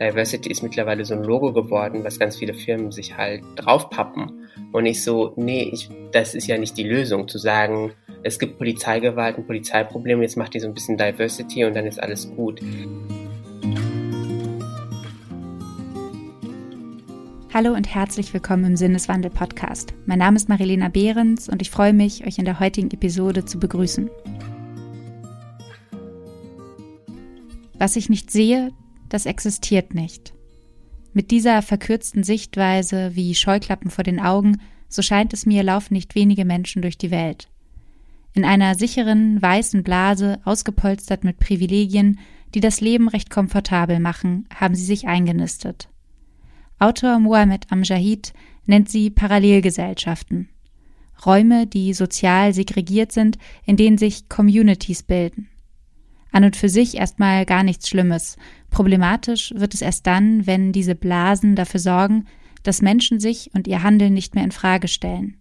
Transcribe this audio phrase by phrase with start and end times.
[0.00, 4.46] Diversity ist mittlerweile so ein Logo geworden, was ganz viele Firmen sich halt draufpappen.
[4.70, 7.90] Und ich so, nee, ich, das ist ja nicht die Lösung, zu sagen,
[8.22, 12.00] es gibt Polizeigewalt, ein Polizeiproblem, jetzt macht ihr so ein bisschen Diversity und dann ist
[12.00, 12.60] alles gut.
[17.52, 19.94] Hallo und herzlich willkommen im Sinneswandel Podcast.
[20.06, 23.58] Mein Name ist Marilena Behrens und ich freue mich, euch in der heutigen Episode zu
[23.58, 24.08] begrüßen.
[27.80, 28.70] Was ich nicht sehe,
[29.08, 30.32] das existiert nicht.
[31.12, 36.14] Mit dieser verkürzten Sichtweise wie Scheuklappen vor den Augen, so scheint es mir, laufen nicht
[36.14, 37.48] wenige Menschen durch die Welt.
[38.34, 42.18] In einer sicheren, weißen Blase, ausgepolstert mit Privilegien,
[42.54, 45.88] die das Leben recht komfortabel machen, haben sie sich eingenistet.
[46.78, 48.32] Autor Mohamed Amjahid
[48.66, 50.48] nennt sie Parallelgesellschaften.
[51.26, 55.48] Räume, die sozial segregiert sind, in denen sich Communities bilden.
[56.30, 58.36] An und für sich erstmal gar nichts Schlimmes.
[58.70, 62.26] Problematisch wird es erst dann, wenn diese Blasen dafür sorgen,
[62.62, 65.36] dass Menschen sich und ihr Handeln nicht mehr in Frage stellen.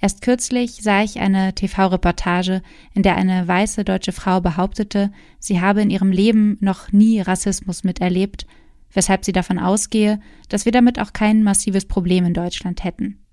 [0.00, 2.62] Erst kürzlich sah ich eine TV-Reportage,
[2.92, 7.84] in der eine weiße deutsche Frau behauptete, sie habe in ihrem Leben noch nie Rassismus
[7.84, 8.46] miterlebt,
[8.92, 13.24] weshalb sie davon ausgehe, dass wir damit auch kein massives Problem in Deutschland hätten.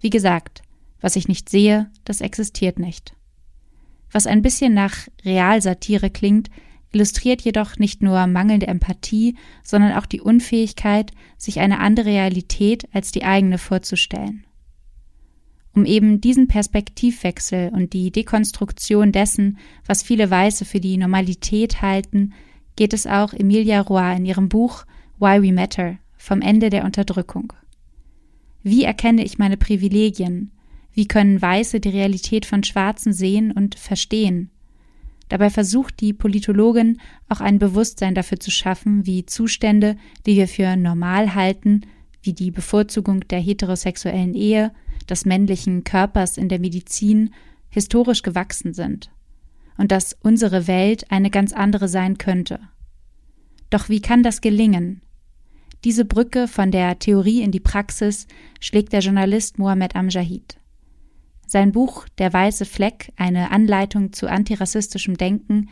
[0.00, 0.62] Wie gesagt,
[1.00, 3.14] was ich nicht sehe, das existiert nicht.
[4.10, 6.50] Was ein bisschen nach Realsatire klingt,
[6.92, 13.12] illustriert jedoch nicht nur mangelnde Empathie, sondern auch die Unfähigkeit, sich eine andere Realität als
[13.12, 14.44] die eigene vorzustellen.
[15.72, 22.32] Um eben diesen Perspektivwechsel und die Dekonstruktion dessen, was viele Weiße für die Normalität halten,
[22.74, 24.84] geht es auch Emilia Roy in ihrem Buch
[25.18, 27.52] Why We Matter vom Ende der Unterdrückung.
[28.62, 30.50] Wie erkenne ich meine Privilegien?
[30.92, 34.50] Wie können Weiße die Realität von Schwarzen sehen und verstehen?
[35.30, 39.96] Dabei versucht die Politologin auch ein Bewusstsein dafür zu schaffen, wie Zustände,
[40.26, 41.82] die wir für normal halten,
[42.20, 44.72] wie die Bevorzugung der heterosexuellen Ehe,
[45.08, 47.32] des männlichen Körpers in der Medizin,
[47.68, 49.10] historisch gewachsen sind.
[49.78, 52.58] Und dass unsere Welt eine ganz andere sein könnte.
[53.70, 55.00] Doch wie kann das gelingen?
[55.84, 58.26] Diese Brücke von der Theorie in die Praxis
[58.58, 60.59] schlägt der Journalist Mohamed Amjahid.
[61.50, 65.68] Sein Buch Der weiße Fleck, eine Anleitung zu antirassistischem Denken,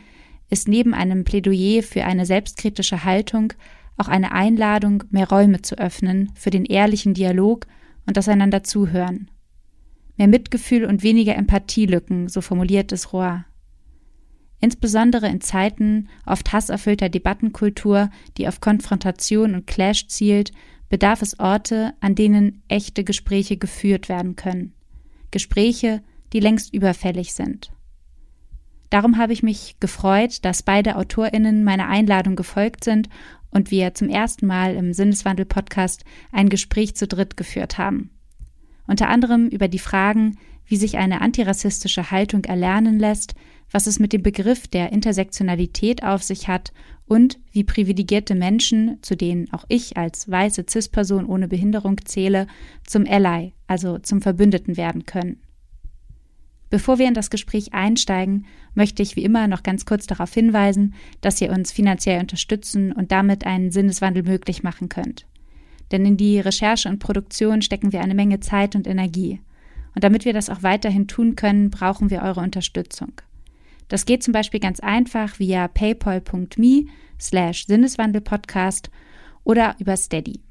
[0.49, 3.53] ist neben einem Plädoyer für eine selbstkritische Haltung
[3.95, 7.65] auch eine Einladung, mehr Räume zu öffnen für den ehrlichen Dialog
[8.05, 9.31] und das einander zuhören.
[10.17, 13.45] Mehr Mitgefühl und weniger Empathielücken, so formuliert es Rohr.
[14.59, 20.51] Insbesondere in Zeiten oft hasserfüllter Debattenkultur, die auf Konfrontation und Clash zielt,
[20.89, 24.73] bedarf es Orte, an denen echte Gespräche geführt werden können.
[25.31, 26.01] Gespräche,
[26.33, 27.71] die längst überfällig sind.
[28.89, 33.07] Darum habe ich mich gefreut, dass beide Autorinnen meiner Einladung gefolgt sind
[33.51, 38.11] und wir zum ersten Mal im Sinneswandel-Podcast ein Gespräch zu dritt geführt haben.
[38.87, 43.35] Unter anderem über die Fragen, wie sich eine antirassistische Haltung erlernen lässt,
[43.71, 46.71] was es mit dem Begriff der Intersektionalität auf sich hat
[47.05, 52.47] und wie privilegierte Menschen, zu denen auch ich als weiße CIS-Person ohne Behinderung zähle,
[52.85, 55.41] zum Ally, also zum Verbündeten werden können.
[56.69, 60.93] Bevor wir in das Gespräch einsteigen, möchte ich wie immer noch ganz kurz darauf hinweisen,
[61.21, 65.25] dass ihr uns finanziell unterstützen und damit einen Sinneswandel möglich machen könnt.
[65.91, 69.41] Denn in die Recherche und Produktion stecken wir eine Menge Zeit und Energie.
[69.95, 73.13] Und damit wir das auch weiterhin tun können, brauchen wir eure Unterstützung.
[73.89, 76.85] Das geht zum Beispiel ganz einfach via paypal.me
[77.19, 78.89] slash Sinneswandelpodcast
[79.43, 80.41] oder über Steady.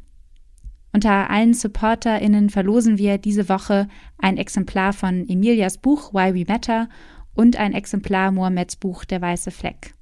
[0.92, 3.88] Unter allen SupporterInnen verlosen wir diese Woche
[4.18, 6.88] ein Exemplar von Emilias Buch Why We Matter
[7.34, 9.94] und ein Exemplar Mohammeds Buch Der weiße Fleck.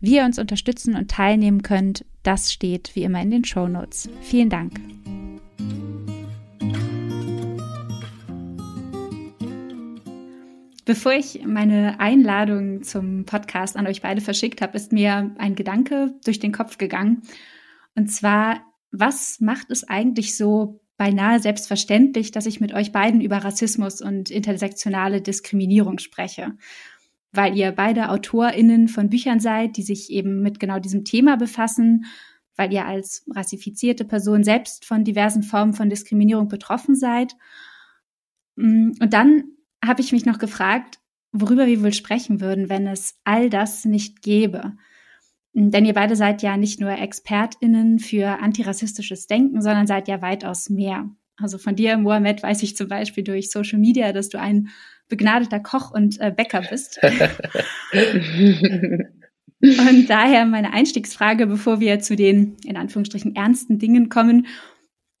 [0.00, 4.08] Wie ihr uns unterstützen und teilnehmen könnt, das steht wie immer in den Show Notes.
[4.20, 4.80] Vielen Dank.
[10.86, 16.14] Bevor ich meine Einladung zum Podcast an euch beide verschickt habe, ist mir ein Gedanke
[16.24, 17.22] durch den Kopf gegangen.
[17.96, 18.60] Und zwar,
[18.92, 24.30] was macht es eigentlich so beinahe selbstverständlich, dass ich mit euch beiden über Rassismus und
[24.30, 26.52] intersektionale Diskriminierung spreche?
[27.32, 32.04] Weil ihr beide AutorInnen von Büchern seid, die sich eben mit genau diesem Thema befassen,
[32.54, 37.34] weil ihr als rassifizierte Person selbst von diversen Formen von Diskriminierung betroffen seid.
[38.56, 39.55] Und dann
[39.86, 40.98] habe ich mich noch gefragt,
[41.32, 44.72] worüber wir wohl sprechen würden, wenn es all das nicht gäbe.
[45.52, 50.68] Denn ihr beide seid ja nicht nur ExpertInnen für antirassistisches Denken, sondern seid ja weitaus
[50.68, 51.08] mehr.
[51.38, 54.68] Also von dir, Mohamed, weiß ich zum Beispiel durch Social Media, dass du ein
[55.08, 57.00] begnadeter Koch und äh, Bäcker bist.
[59.62, 64.46] Und daher meine Einstiegsfrage, bevor wir zu den in Anführungsstrichen ernsten Dingen kommen.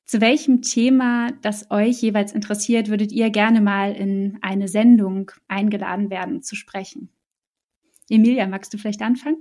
[0.06, 6.10] Zu welchem Thema, das euch jeweils interessiert, würdet ihr gerne mal in eine Sendung eingeladen
[6.10, 7.10] werden zu sprechen?
[8.08, 9.38] Emilia, magst du vielleicht anfangen?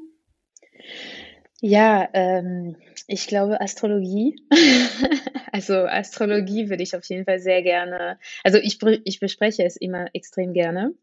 [1.62, 4.36] Ja, ähm, ich glaube Astrologie.
[5.52, 10.08] also Astrologie würde ich auf jeden Fall sehr gerne, also ich, ich bespreche es immer
[10.14, 10.96] extrem gerne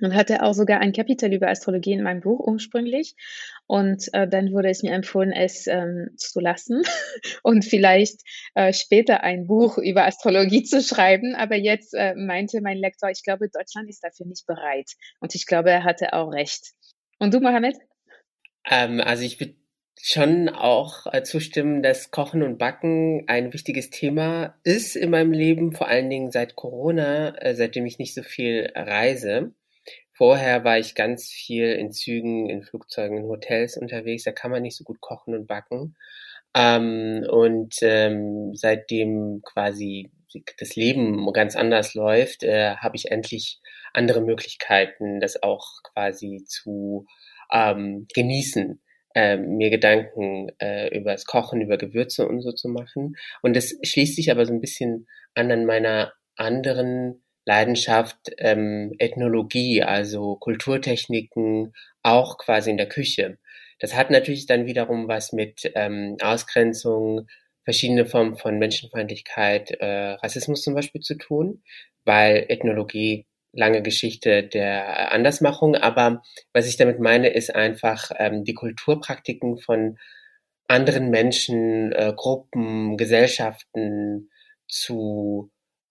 [0.00, 3.14] und hatte auch sogar ein Kapitel über Astrologie in meinem Buch ursprünglich.
[3.66, 6.82] Und äh, dann wurde es mir empfohlen, es ähm, zu lassen
[7.42, 8.20] und vielleicht
[8.54, 11.34] äh, später ein Buch über Astrologie zu schreiben.
[11.34, 14.92] Aber jetzt äh, meinte mein Lektor, ich glaube, Deutschland ist dafür nicht bereit.
[15.20, 16.72] Und ich glaube, er hatte auch recht.
[17.18, 17.76] Und du, Mohammed?
[18.70, 19.54] Ähm, also ich würde
[20.00, 25.72] schon auch äh, zustimmen, dass Kochen und Backen ein wichtiges Thema ist in meinem Leben,
[25.72, 29.52] vor allen Dingen seit Corona, äh, seitdem ich nicht so viel reise.
[30.18, 34.24] Vorher war ich ganz viel in Zügen, in Flugzeugen, in Hotels unterwegs.
[34.24, 35.96] Da kann man nicht so gut kochen und backen.
[36.56, 40.10] Ähm, und ähm, seitdem quasi
[40.58, 43.60] das Leben ganz anders läuft, äh, habe ich endlich
[43.94, 47.06] andere Möglichkeiten, das auch quasi zu
[47.52, 48.82] ähm, genießen,
[49.14, 53.14] äh, mir Gedanken äh, über das Kochen, über Gewürze und so zu machen.
[53.40, 59.82] Und das schließt sich aber so ein bisschen an an meiner anderen Leidenschaft ähm, Ethnologie,
[59.82, 61.72] also Kulturtechniken,
[62.02, 63.38] auch quasi in der Küche.
[63.78, 67.26] Das hat natürlich dann wiederum was mit ähm, Ausgrenzung,
[67.64, 71.62] verschiedene Formen von Menschenfeindlichkeit, äh, Rassismus zum Beispiel zu tun,
[72.04, 76.22] weil Ethnologie lange Geschichte der Andersmachung, aber
[76.52, 79.96] was ich damit meine, ist einfach ähm, die Kulturpraktiken von
[80.66, 84.28] anderen Menschen, äh, Gruppen, Gesellschaften
[84.66, 85.50] zu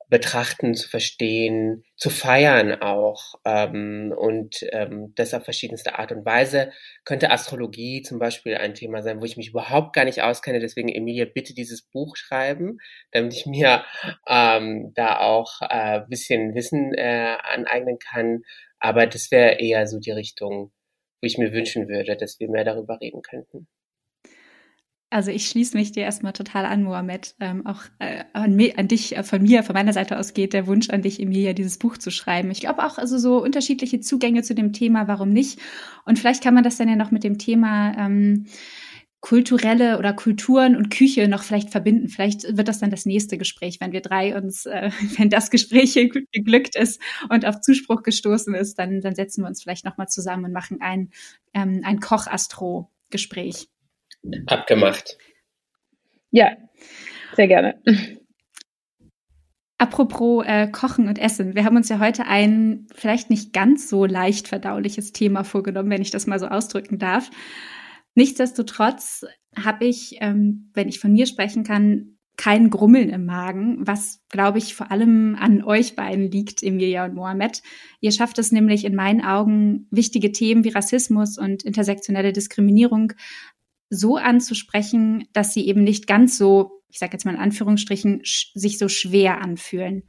[0.10, 6.72] betrachten, zu verstehen, zu feiern auch ähm, und ähm, das auf verschiedenste Art und Weise.
[7.04, 10.60] Könnte Astrologie zum Beispiel ein Thema sein, wo ich mich überhaupt gar nicht auskenne.
[10.60, 12.78] Deswegen, Emilia, bitte dieses Buch schreiben,
[13.12, 13.84] damit ich mir
[14.28, 18.44] ähm, da auch äh, bisschen Wissen äh, aneignen kann.
[18.80, 20.72] Aber das wäre eher so die Richtung,
[21.22, 23.68] wo ich mir wünschen würde, dass wir mehr darüber reden könnten.
[25.10, 27.36] Also ich schließe mich dir erstmal total an, Mohamed.
[27.40, 30.68] Ähm, auch äh, an, an, dich, äh, von mir, von meiner Seite aus geht der
[30.68, 32.52] Wunsch an dich, Emilia, dieses Buch zu schreiben.
[32.52, 35.60] Ich glaube auch, also so unterschiedliche Zugänge zu dem Thema, warum nicht?
[36.06, 38.48] Und vielleicht kann man das dann ja noch mit dem Thema ähm,
[39.22, 42.10] kulturelle oder Kulturen und Küche noch vielleicht verbinden.
[42.10, 45.94] Vielleicht wird das dann das nächste Gespräch, wenn wir drei uns, äh, wenn das Gespräch
[45.94, 50.46] geglückt ist und auf Zuspruch gestoßen ist, dann, dann setzen wir uns vielleicht nochmal zusammen
[50.46, 51.12] und machen ein,
[51.54, 53.70] ähm, ein Koch-Astro-Gespräch.
[54.48, 55.18] Abgemacht.
[56.32, 56.58] Ja,
[57.36, 57.82] sehr gerne.
[59.80, 61.54] Apropos äh, Kochen und Essen.
[61.54, 66.02] Wir haben uns ja heute ein vielleicht nicht ganz so leicht verdauliches Thema vorgenommen, wenn
[66.02, 67.30] ich das mal so ausdrücken darf.
[68.16, 69.26] Nichtsdestotrotz
[69.56, 74.60] habe ich, ähm, wenn ich von mir sprechen kann, kein Grummeln im Magen, was, glaube
[74.60, 77.62] ich, vor allem an euch beiden liegt, Emilia und Mohamed.
[78.00, 83.14] Ihr schafft es nämlich in meinen Augen, wichtige Themen wie Rassismus und intersektionelle Diskriminierung
[83.90, 88.78] so anzusprechen, dass sie eben nicht ganz so, ich sage jetzt mal in Anführungsstrichen, sich
[88.78, 90.04] so schwer anfühlen.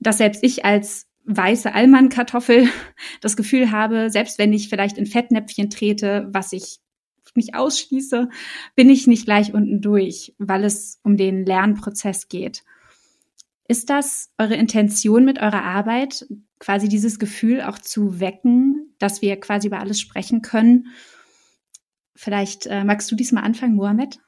[0.00, 2.68] Dass selbst ich als weiße Allmann-Kartoffel
[3.20, 6.78] das Gefühl habe, selbst wenn ich vielleicht in Fettnäpfchen trete, was ich
[7.36, 8.28] nicht ausschließe,
[8.76, 12.62] bin ich nicht gleich unten durch, weil es um den Lernprozess geht.
[13.66, 16.26] Ist das eure Intention mit eurer Arbeit,
[16.60, 20.88] quasi dieses Gefühl auch zu wecken, dass wir quasi über alles sprechen können
[22.16, 24.18] Vielleicht äh, magst du diesmal anfangen, Mohamed?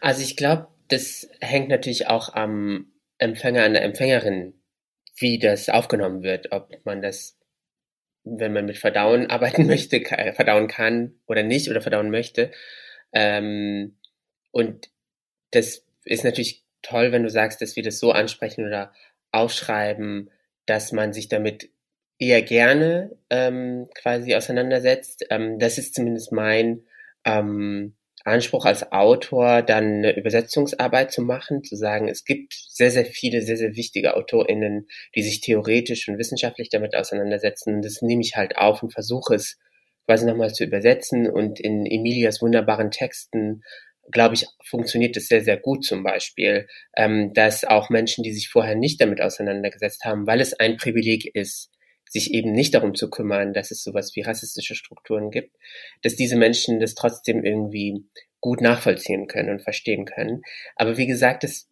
[0.00, 4.54] Also ich glaube, das hängt natürlich auch am Empfänger, an der Empfängerin,
[5.16, 7.38] wie das aufgenommen wird, ob man das,
[8.24, 10.00] wenn man mit Verdauen arbeiten möchte,
[10.34, 12.50] verdauen kann oder nicht oder verdauen möchte.
[13.12, 13.96] Ähm,
[14.50, 14.90] und
[15.50, 18.92] das ist natürlich toll, wenn du sagst, dass wir das so ansprechen oder
[19.30, 20.30] aufschreiben,
[20.66, 21.70] dass man sich damit
[22.22, 25.26] eher gerne ähm, quasi auseinandersetzt.
[25.30, 26.84] Ähm, das ist zumindest mein
[27.24, 33.04] ähm, Anspruch als Autor, dann eine Übersetzungsarbeit zu machen, zu sagen, es gibt sehr, sehr
[33.04, 34.86] viele, sehr, sehr wichtige AutorInnen,
[35.16, 37.74] die sich theoretisch und wissenschaftlich damit auseinandersetzen.
[37.74, 39.58] Und das nehme ich halt auf und versuche es
[40.06, 41.28] quasi nochmal zu übersetzen.
[41.28, 43.64] Und in Emilias wunderbaren Texten,
[44.12, 48.48] glaube ich, funktioniert es sehr, sehr gut zum Beispiel, ähm, dass auch Menschen, die sich
[48.48, 51.72] vorher nicht damit auseinandergesetzt haben, weil es ein Privileg ist,
[52.12, 55.56] sich eben nicht darum zu kümmern, dass es sowas wie rassistische Strukturen gibt,
[56.02, 58.04] dass diese Menschen das trotzdem irgendwie
[58.40, 60.42] gut nachvollziehen können und verstehen können.
[60.76, 61.68] Aber wie gesagt, es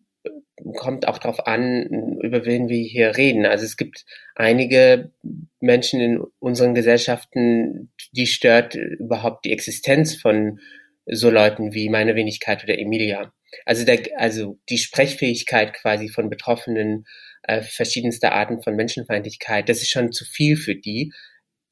[0.77, 3.47] kommt auch darauf an, über wen wir hier reden.
[3.47, 4.05] Also es gibt
[4.35, 5.13] einige
[5.61, 10.61] Menschen in unseren Gesellschaften, die stört überhaupt die Existenz von
[11.07, 13.33] so Leuten wie meine Wenigkeit oder Emilia.
[13.65, 17.05] Also, der, also die Sprechfähigkeit quasi von Betroffenen
[17.43, 21.13] äh, verschiedenster Arten von Menschenfeindlichkeit, das ist schon zu viel für die,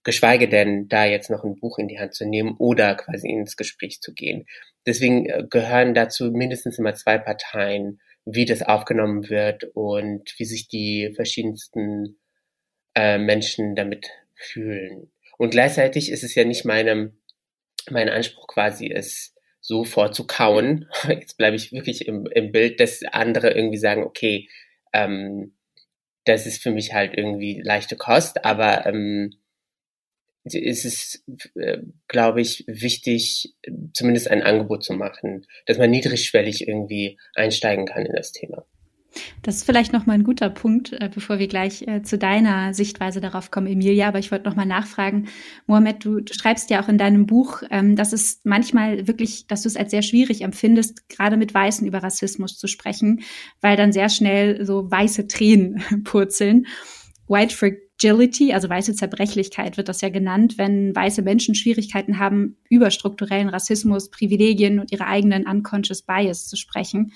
[0.05, 3.57] geschweige denn da jetzt noch ein Buch in die Hand zu nehmen oder quasi ins
[3.57, 4.47] Gespräch zu gehen.
[4.87, 10.69] Deswegen äh, gehören dazu mindestens immer zwei Parteien, wie das aufgenommen wird und wie sich
[10.69, 12.19] die verschiedensten
[12.95, 15.11] äh, Menschen damit fühlen.
[15.37, 17.19] Und gleichzeitig ist es ja nicht meinem,
[17.91, 20.89] mein Anspruch quasi, es so vorzukauen.
[21.09, 24.49] Jetzt bleibe ich wirklich im, im Bild, dass andere irgendwie sagen, okay,
[24.93, 25.55] ähm,
[26.29, 29.35] das ist für mich halt irgendwie leichte Kost, aber ähm,
[30.45, 31.25] ist es,
[31.57, 33.55] äh, glaube ich, wichtig,
[33.93, 38.65] zumindest ein Angebot zu machen, dass man niedrigschwellig irgendwie einsteigen kann in das Thema.
[39.43, 42.75] Das ist vielleicht noch mal ein guter Punkt, äh, bevor wir gleich äh, zu deiner
[42.75, 44.09] Sichtweise darauf kommen, Emilia.
[44.09, 45.29] Aber ich wollte noch mal nachfragen,
[45.67, 49.63] Mohamed, du, du schreibst ja auch in deinem Buch, ähm, dass es manchmal wirklich, dass
[49.63, 53.21] du es als sehr schwierig empfindest, gerade mit Weißen über Rassismus zu sprechen,
[53.61, 56.67] weil dann sehr schnell so weiße Tränen purzeln.
[57.29, 62.91] White Fragility, also weiße Zerbrechlichkeit wird das ja genannt, wenn weiße Menschen Schwierigkeiten haben, über
[62.91, 67.13] strukturellen Rassismus, Privilegien und ihre eigenen unconscious bias zu sprechen.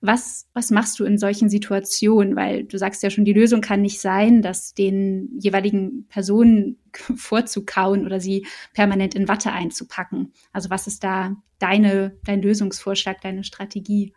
[0.00, 2.34] Was, was machst du in solchen Situationen?
[2.36, 6.78] Weil du sagst ja schon, die Lösung kann nicht sein, dass den jeweiligen Personen
[7.16, 10.32] vorzukauen oder sie permanent in Watte einzupacken.
[10.52, 14.14] Also was ist da deine, dein Lösungsvorschlag, deine Strategie?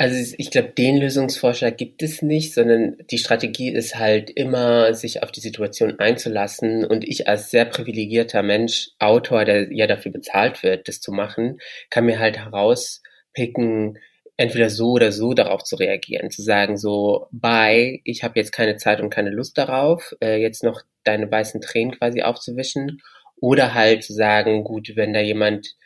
[0.00, 5.24] Also ich glaube, den Lösungsvorschlag gibt es nicht, sondern die Strategie ist halt immer, sich
[5.24, 6.84] auf die Situation einzulassen.
[6.84, 11.58] Und ich als sehr privilegierter Mensch, Autor, der ja dafür bezahlt wird, das zu machen,
[11.90, 13.98] kann mir halt herauspicken,
[14.38, 18.76] entweder so oder so darauf zu reagieren, zu sagen so, bye, ich habe jetzt keine
[18.76, 23.02] Zeit und keine Lust darauf, äh, jetzt noch deine weißen Tränen quasi aufzuwischen,
[23.40, 25.76] oder halt zu sagen, gut, wenn da jemand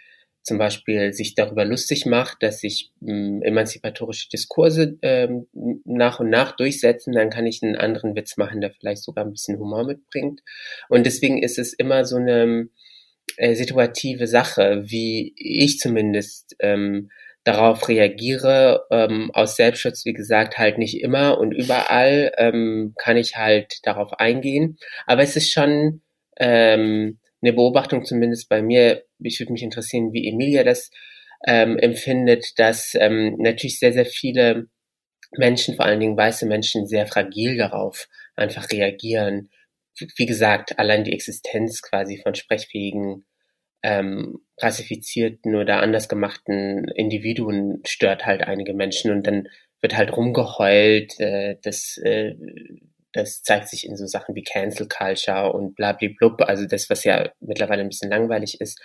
[0.43, 5.47] zum Beispiel sich darüber lustig macht, dass sich ähm, emanzipatorische Diskurse ähm,
[5.85, 9.31] nach und nach durchsetzen, dann kann ich einen anderen Witz machen, der vielleicht sogar ein
[9.31, 10.41] bisschen Humor mitbringt.
[10.89, 12.69] Und deswegen ist es immer so eine
[13.37, 17.11] äh, situative Sache, wie ich zumindest ähm,
[17.45, 18.87] darauf reagiere.
[18.91, 24.13] Ähm, aus Selbstschutz, wie gesagt, halt nicht immer und überall ähm, kann ich halt darauf
[24.15, 24.79] eingehen.
[25.07, 26.03] Aber es ist schon
[26.39, 29.05] ähm, eine Beobachtung, zumindest bei mir.
[29.19, 30.91] Ich würde mich interessieren, wie Emilia das
[31.47, 34.69] ähm, empfindet, dass ähm, natürlich sehr, sehr viele
[35.37, 39.51] Menschen, vor allen Dingen weiße Menschen, sehr fragil darauf einfach reagieren.
[40.17, 43.27] Wie gesagt, allein die Existenz quasi von sprechfähigen
[43.83, 49.49] ähm, klassifizierten oder anders gemachten Individuen stört halt einige Menschen und dann
[49.81, 52.35] wird halt rumgeheult, äh, das, äh,
[53.13, 57.31] das zeigt sich in so Sachen wie Cancel Culture und blablablub, also das, was ja
[57.41, 58.81] mittlerweile ein bisschen langweilig ist.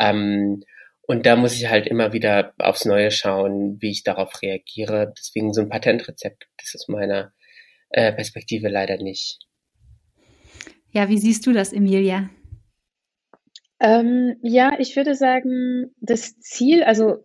[0.00, 0.62] Ähm,
[1.02, 5.12] und da muss ich halt immer wieder aufs Neue schauen, wie ich darauf reagiere.
[5.16, 7.32] Deswegen so ein Patentrezept es aus meiner
[7.90, 9.38] äh, Perspektive leider nicht.
[10.90, 12.30] Ja, wie siehst du das, Emilia?
[13.80, 17.24] Ähm, ja, ich würde sagen, das Ziel, also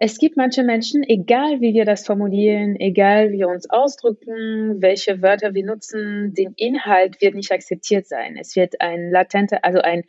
[0.00, 5.22] es gibt manche Menschen, egal wie wir das formulieren, egal wie wir uns ausdrücken, welche
[5.22, 8.36] Wörter wir nutzen, den Inhalt wird nicht akzeptiert sein.
[8.36, 10.04] Es wird ein latenter, also ein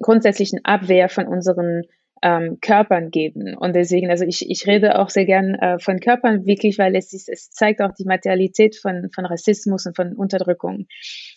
[0.00, 1.82] grundsätzlichen Abwehr von unseren
[2.24, 3.54] ähm, Körpern geben.
[3.54, 7.12] Und deswegen, also ich, ich rede auch sehr gern äh, von Körpern wirklich, weil es
[7.12, 10.86] ist, es zeigt auch die Materialität von, von Rassismus und von Unterdrückung.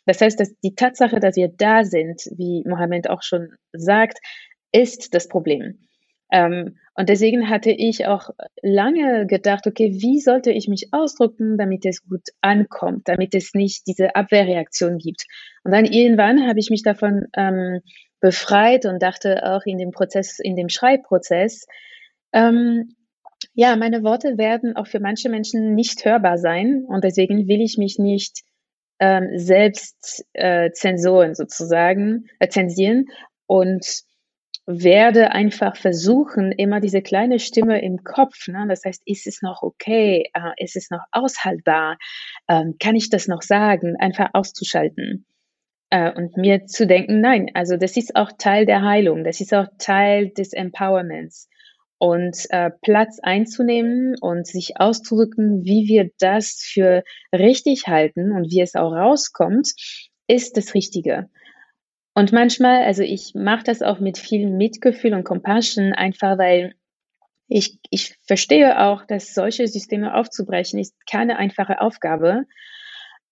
[0.06, 4.20] Das heißt, dass die Tatsache, dass wir da sind, wie Mohammed auch schon sagt,
[4.72, 5.78] ist das Problem.
[6.32, 8.30] Ähm, und deswegen hatte ich auch
[8.62, 13.88] lange gedacht, okay, wie sollte ich mich ausdrücken, damit es gut ankommt, damit es nicht
[13.88, 15.26] diese Abwehrreaktion gibt.
[15.66, 17.82] Und dann irgendwann habe ich mich davon ähm,
[18.20, 21.66] befreit und dachte auch in dem Prozess, in dem Schreibprozess,
[22.34, 22.96] ähm,
[23.54, 27.78] ja, meine Worte werden auch für manche Menschen nicht hörbar sein und deswegen will ich
[27.78, 28.42] mich nicht
[29.00, 33.06] ähm, selbst äh, zensuren sozusagen, äh, zensieren
[33.46, 33.86] und
[34.66, 38.66] werde einfach versuchen, immer diese kleine Stimme im Kopf, ne?
[38.68, 41.98] das heißt, ist es noch okay, äh, ist es noch aushaltbar,
[42.50, 45.26] ähm, kann ich das noch sagen, einfach auszuschalten.
[45.90, 49.54] Äh, und mir zu denken, nein, also das ist auch Teil der Heilung, das ist
[49.54, 51.50] auch Teil des Empowerments.
[52.00, 57.04] Und äh, Platz einzunehmen und sich auszudrücken, wie wir das für
[57.34, 59.70] richtig halten und wie es auch rauskommt,
[60.28, 61.30] ist das Richtige.
[62.14, 66.74] Und manchmal, also ich mache das auch mit viel Mitgefühl und Compassion, einfach weil
[67.48, 72.44] ich, ich verstehe auch, dass solche Systeme aufzubrechen ist keine einfache Aufgabe.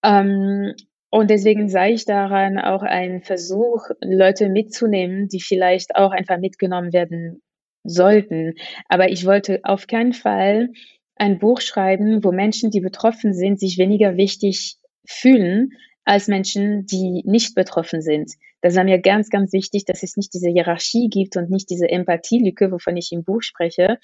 [0.03, 0.74] Ähm,
[1.15, 6.91] Und deswegen sah ich daran auch einen Versuch, Leute mitzunehmen, die vielleicht auch einfach mitgenommen
[6.91, 7.41] werden
[7.86, 8.55] sollten.
[8.89, 10.72] Aber ich wollte auf keinen Fall
[11.15, 14.75] ein Buch schreiben, wo Menschen, die betroffen sind, sich weniger wichtig
[15.07, 15.69] fühlen
[16.03, 18.34] als Menschen, die nicht betroffen sind.
[18.60, 21.88] Das war mir ganz, ganz wichtig, dass es nicht diese Hierarchie gibt und nicht diese
[21.88, 24.00] Empathielücke, wovon ich im Buch spreche,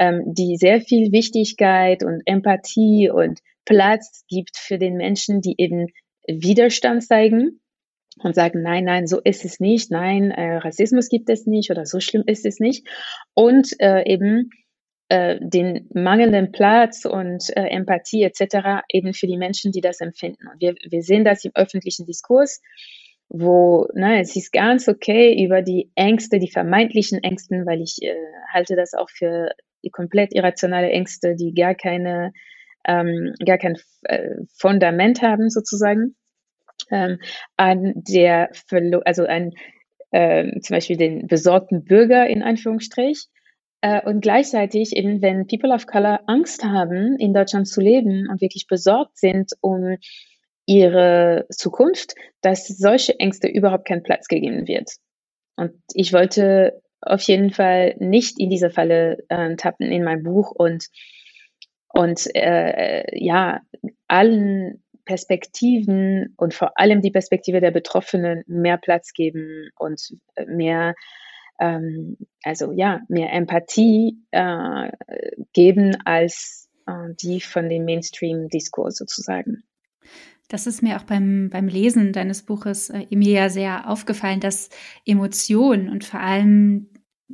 [0.00, 5.88] ähm, die sehr viel Wichtigkeit und Empathie und Platz gibt für den Menschen, die eben
[6.28, 7.60] Widerstand zeigen
[8.18, 11.84] und sagen, nein, nein, so ist es nicht, nein, äh, Rassismus gibt es nicht oder
[11.84, 12.86] so schlimm ist es nicht.
[13.34, 14.50] Und äh, eben
[15.08, 18.82] äh, den mangelnden Platz und äh, Empathie etc.
[18.88, 20.48] eben für die Menschen, die das empfinden.
[20.52, 22.60] Und wir, wir sehen das im öffentlichen Diskurs,
[23.28, 28.14] wo ne, es ist ganz okay über die Ängste, die vermeintlichen Ängsten, weil ich äh,
[28.52, 29.50] halte das auch für
[29.92, 32.32] komplett irrationale Ängste, die gar keine
[32.86, 36.16] ähm, gar kein äh, Fundament haben sozusagen
[36.90, 37.18] ähm,
[37.56, 38.50] an der
[39.04, 39.52] also an
[40.10, 43.26] äh, zum Beispiel den besorgten Bürger in Anführungsstrich
[43.80, 48.40] äh, und gleichzeitig eben, wenn People of Color Angst haben, in Deutschland zu leben und
[48.40, 49.96] wirklich besorgt sind um
[50.66, 54.90] ihre Zukunft, dass solche Ängste überhaupt keinen Platz gegeben wird.
[55.56, 60.50] Und ich wollte auf jeden Fall nicht in diese Falle äh, tappen in meinem Buch
[60.50, 60.86] und
[61.88, 63.60] und äh, ja
[64.08, 70.00] allen Perspektiven und vor allem die Perspektive der Betroffenen mehr Platz geben und
[70.46, 70.94] mehr
[71.58, 74.90] ähm, also ja, mehr Empathie äh,
[75.52, 79.64] geben als äh, die von dem Mainstream-Diskurs sozusagen.
[80.48, 84.70] Das ist mir auch beim, beim Lesen deines Buches, äh, Emilia, sehr aufgefallen, dass
[85.04, 86.90] Emotionen und vor allem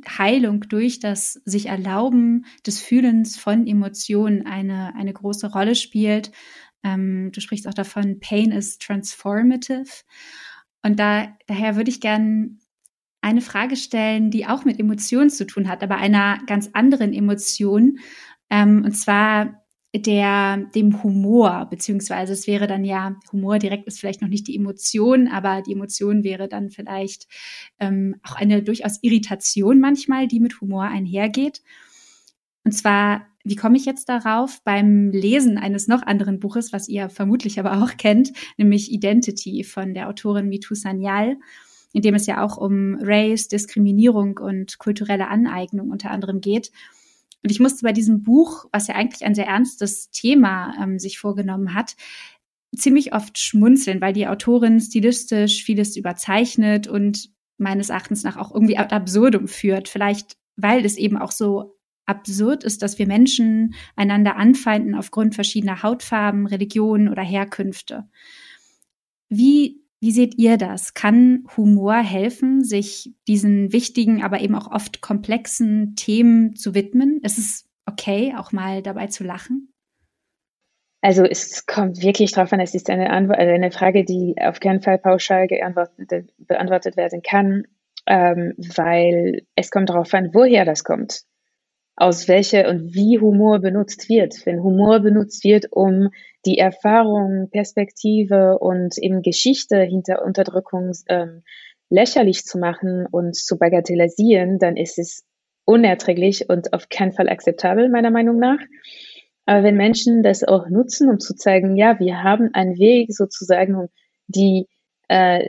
[0.07, 6.31] Heilung durch das sich erlauben des Fühlens von Emotionen eine, eine große Rolle spielt.
[6.83, 10.03] Ähm, du sprichst auch davon, Pain is transformative.
[10.83, 12.57] Und da, daher würde ich gerne
[13.21, 17.99] eine Frage stellen, die auch mit Emotionen zu tun hat, aber einer ganz anderen Emotion.
[18.49, 19.62] Ähm, und zwar
[19.95, 24.55] der, dem Humor, beziehungsweise es wäre dann ja, Humor direkt ist vielleicht noch nicht die
[24.55, 27.27] Emotion, aber die Emotion wäre dann vielleicht
[27.79, 31.61] ähm, auch eine durchaus Irritation manchmal, die mit Humor einhergeht.
[32.63, 34.63] Und zwar, wie komme ich jetzt darauf?
[34.63, 39.93] Beim Lesen eines noch anderen Buches, was ihr vermutlich aber auch kennt, nämlich Identity von
[39.93, 41.37] der Autorin Mitu Sanyal
[41.93, 46.71] in dem es ja auch um Race, Diskriminierung und kulturelle Aneignung unter anderem geht.
[47.43, 51.19] Und ich musste bei diesem Buch, was ja eigentlich ein sehr ernstes Thema ähm, sich
[51.19, 51.95] vorgenommen hat,
[52.75, 58.77] ziemlich oft schmunzeln, weil die Autorin stilistisch vieles überzeichnet und meines Erachtens nach auch irgendwie
[58.77, 59.89] ad absurdum führt.
[59.89, 65.83] Vielleicht, weil es eben auch so absurd ist, dass wir Menschen einander anfeinden aufgrund verschiedener
[65.83, 68.09] Hautfarben, Religionen oder Herkünfte.
[69.29, 70.93] Wie wie seht ihr das?
[70.93, 77.21] Kann Humor helfen, sich diesen wichtigen, aber eben auch oft komplexen Themen zu widmen?
[77.23, 79.73] Ist es okay, auch mal dabei zu lachen?
[80.99, 84.59] Also es kommt wirklich drauf an, es ist eine, Antwort, also eine Frage, die auf
[84.59, 87.63] keinen Fall pauschal beantwortet werden kann,
[88.05, 91.21] ähm, weil es kommt darauf an, woher das kommt,
[91.95, 94.45] aus welcher und wie Humor benutzt wird.
[94.45, 96.09] Wenn Humor benutzt wird, um
[96.45, 101.43] die Erfahrung, Perspektive und eben Geschichte hinter Unterdrückung ähm,
[101.89, 105.23] lächerlich zu machen und zu bagatellisieren, dann ist es
[105.65, 108.59] unerträglich und auf keinen Fall akzeptabel, meiner Meinung nach.
[109.45, 113.75] Aber wenn Menschen das auch nutzen, um zu zeigen, ja, wir haben einen Weg sozusagen,
[113.75, 113.87] um
[114.27, 114.67] die,
[115.07, 115.47] äh,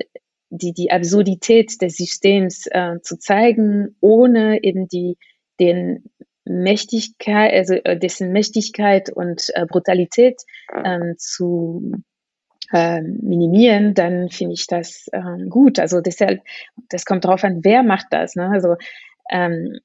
[0.51, 5.17] die, die Absurdität des Systems äh, zu zeigen, ohne eben die,
[5.61, 6.05] den
[6.45, 10.43] Mächtigkeit, also äh, dessen Mächtigkeit und äh, Brutalität
[10.85, 11.93] ähm, zu
[12.73, 15.79] äh, minimieren, dann finde ich das ähm, gut.
[15.79, 16.41] Also deshalb,
[16.89, 18.35] das kommt darauf an, wer macht das.
[18.35, 18.51] Ne?
[18.51, 18.77] Also
[19.31, 19.79] ähm,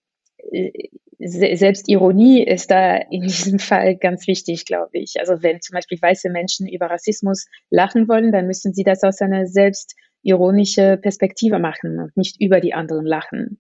[1.20, 5.16] selbst Ironie ist da in diesem Fall ganz wichtig, glaube ich.
[5.20, 9.22] Also wenn zum Beispiel weiße Menschen über Rassismus lachen wollen, dann müssen sie das aus
[9.22, 13.60] einer selbst ironische Perspektive machen und nicht über die anderen lachen.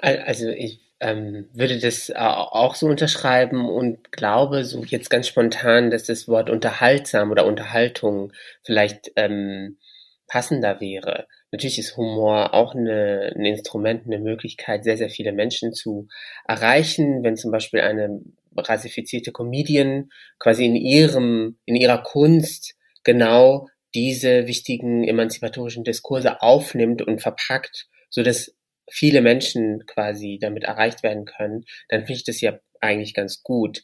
[0.00, 6.04] Also ich ähm, würde das auch so unterschreiben und glaube so jetzt ganz spontan, dass
[6.04, 8.32] das Wort unterhaltsam oder Unterhaltung
[8.64, 9.78] vielleicht ähm,
[10.26, 11.26] passender wäre.
[11.50, 16.08] Natürlich ist Humor auch eine, ein Instrument, eine Möglichkeit, sehr, sehr viele Menschen zu
[16.46, 17.22] erreichen.
[17.22, 18.20] Wenn zum Beispiel eine
[18.56, 27.22] rassifizierte Comedian quasi in ihrem, in ihrer Kunst genau diese wichtigen emanzipatorischen Diskurse aufnimmt und
[27.22, 28.54] verpackt, so dass
[28.90, 33.82] viele Menschen quasi damit erreicht werden können, dann finde ich das ja eigentlich ganz gut.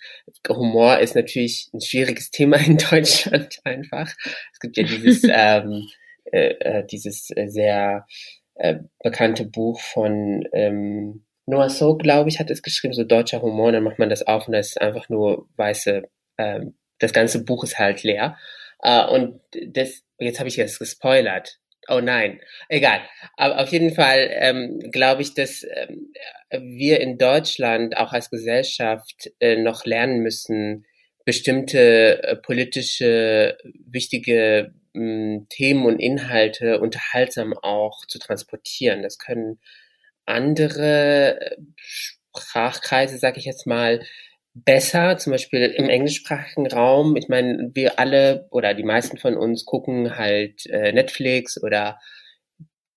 [0.48, 4.12] Humor ist natürlich ein schwieriges Thema in Deutschland einfach.
[4.52, 5.86] Es gibt ja dieses, ähm,
[6.32, 8.06] äh, äh, dieses äh, sehr
[8.54, 13.72] äh, bekannte Buch von ähm, Noah So, glaube ich, hat es geschrieben, so deutscher Humor,
[13.72, 16.02] dann macht man das auf und das ist einfach nur weiße,
[16.38, 18.38] ähm, das ganze Buch ist halt leer.
[18.82, 21.58] Äh, und das, jetzt habe ich jetzt gespoilert.
[21.88, 23.00] Oh nein, egal.
[23.36, 26.12] Aber auf jeden Fall ähm, glaube ich, dass ähm,
[26.50, 30.86] wir in Deutschland auch als Gesellschaft äh, noch lernen müssen,
[31.24, 39.02] bestimmte äh, politische wichtige hm, Themen und Inhalte unterhaltsam auch zu transportieren.
[39.02, 39.58] Das können
[40.26, 44.00] andere äh, Sprachkreise, sage ich jetzt mal,
[44.54, 47.16] besser, zum Beispiel im englischsprachigen Raum.
[47.16, 51.98] Ich meine, wir alle oder die meisten von uns gucken halt äh, Netflix oder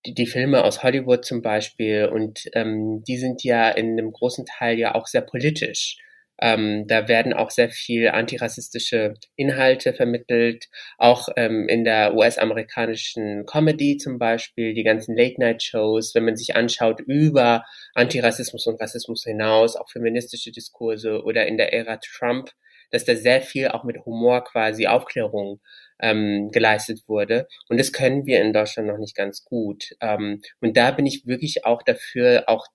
[0.06, 4.46] die, die Filme aus Hollywood zum Beispiel und ähm, die sind ja in einem großen
[4.46, 5.98] Teil ja auch sehr politisch.
[6.40, 13.96] Ähm, da werden auch sehr viel antirassistische Inhalte vermittelt, auch ähm, in der US-amerikanischen Comedy
[13.96, 19.90] zum Beispiel, die ganzen Late-Night-Shows, wenn man sich anschaut über Antirassismus und Rassismus hinaus, auch
[19.90, 22.50] feministische Diskurse oder in der Ära Trump,
[22.90, 25.60] dass da sehr viel auch mit Humor quasi Aufklärung
[26.00, 27.48] ähm, geleistet wurde.
[27.68, 29.90] Und das können wir in Deutschland noch nicht ganz gut.
[30.00, 32.66] Ähm, und da bin ich wirklich auch dafür, auch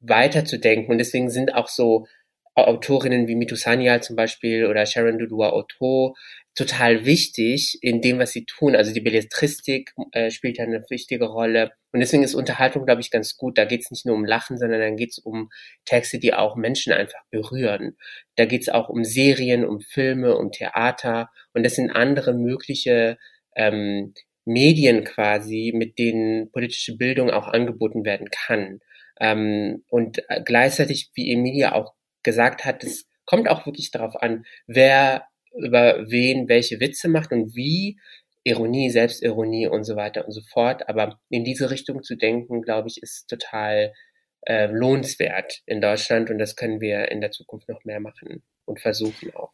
[0.00, 0.92] weiterzudenken.
[0.92, 2.06] Und deswegen sind auch so
[2.54, 6.14] Autorinnen wie Mitu Sanyal zum Beispiel oder Sharon Dudua Otto
[6.54, 8.76] total wichtig in dem, was sie tun.
[8.76, 11.72] Also die Belletristik äh, spielt ja eine wichtige Rolle.
[11.92, 13.58] Und deswegen ist Unterhaltung, glaube ich, ganz gut.
[13.58, 15.50] Da geht es nicht nur um Lachen, sondern dann geht es um
[15.84, 17.96] Texte, die auch Menschen einfach berühren.
[18.36, 21.30] Da geht es auch um Serien, um Filme, um Theater.
[21.54, 23.18] Und das sind andere mögliche
[23.56, 24.14] ähm,
[24.44, 28.80] Medien quasi, mit denen politische Bildung auch angeboten werden kann.
[29.20, 34.44] Ähm, und äh, gleichzeitig, wie Emilia auch gesagt hat, es kommt auch wirklich darauf an,
[34.66, 37.98] wer über wen welche Witze macht und wie.
[38.46, 40.88] Ironie, Selbstironie und so weiter und so fort.
[40.88, 43.94] Aber in diese Richtung zu denken, glaube ich, ist total
[44.42, 48.80] äh, lohnenswert in Deutschland und das können wir in der Zukunft noch mehr machen und
[48.80, 49.52] versuchen auch.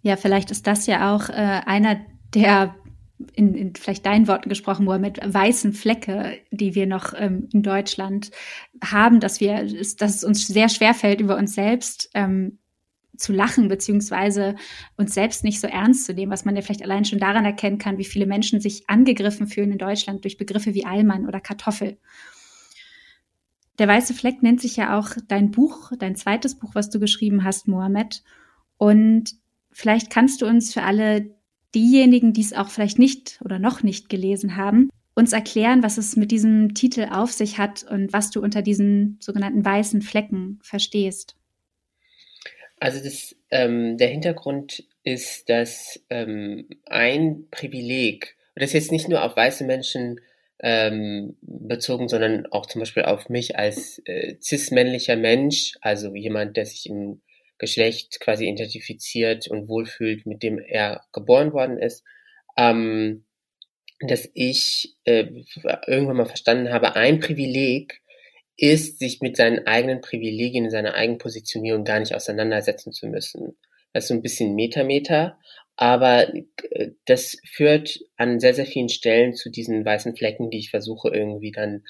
[0.00, 2.74] Ja, vielleicht ist das ja auch äh, einer der
[3.34, 8.30] in, in vielleicht deinen Worten gesprochen, Mohammed, weißen Flecke, die wir noch ähm, in Deutschland
[8.82, 12.58] haben, dass wir, dass es uns sehr schwer fällt, über uns selbst ähm,
[13.16, 14.56] zu lachen, beziehungsweise
[14.96, 17.78] uns selbst nicht so ernst zu nehmen, was man ja vielleicht allein schon daran erkennen
[17.78, 21.98] kann, wie viele Menschen sich angegriffen fühlen in Deutschland durch Begriffe wie Allmann oder Kartoffel.
[23.78, 27.44] Der weiße Fleck nennt sich ja auch dein Buch, dein zweites Buch, was du geschrieben
[27.44, 28.22] hast, Mohammed.
[28.76, 29.34] Und
[29.70, 31.34] vielleicht kannst du uns für alle
[31.74, 36.16] diejenigen, die es auch vielleicht nicht oder noch nicht gelesen haben, uns erklären, was es
[36.16, 41.36] mit diesem Titel auf sich hat und was du unter diesen sogenannten weißen Flecken verstehst.
[42.80, 49.08] Also das, ähm, der Hintergrund ist, dass ähm, ein Privileg, und das ist jetzt nicht
[49.08, 50.20] nur auf weiße Menschen
[50.58, 56.66] ähm, bezogen, sondern auch zum Beispiel auf mich als äh, cis-männlicher Mensch, also jemand, der
[56.66, 57.20] sich im
[57.62, 62.02] Geschlecht quasi identifiziert und wohlfühlt, mit dem er geboren worden ist,
[62.56, 63.24] ähm,
[64.00, 65.26] dass ich äh,
[65.86, 68.00] irgendwann mal verstanden habe, ein Privileg
[68.56, 73.56] ist, sich mit seinen eigenen Privilegien, seiner eigenen Positionierung gar nicht auseinandersetzen zu müssen.
[73.92, 75.38] Das ist so ein bisschen Metameter,
[75.76, 80.70] aber äh, das führt an sehr, sehr vielen Stellen zu diesen weißen Flecken, die ich
[80.70, 81.84] versuche irgendwie dann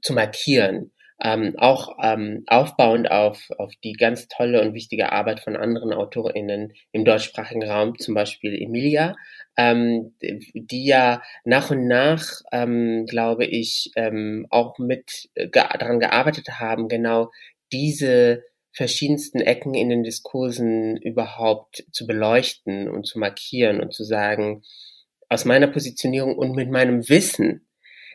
[0.00, 0.90] zu markieren
[1.22, 6.72] ähm, auch ähm, aufbauend auf, auf die ganz tolle und wichtige Arbeit von anderen AutorInnen
[6.92, 9.16] im deutschsprachigen Raum, zum Beispiel Emilia,
[9.56, 15.98] ähm, die ja nach und nach, ähm, glaube ich, ähm, auch mit äh, ge daran
[15.98, 17.30] gearbeitet haben, genau
[17.72, 24.62] diese verschiedensten Ecken in den Diskursen überhaupt zu beleuchten und zu markieren und zu sagen,
[25.28, 27.66] aus meiner Positionierung und mit meinem Wissen,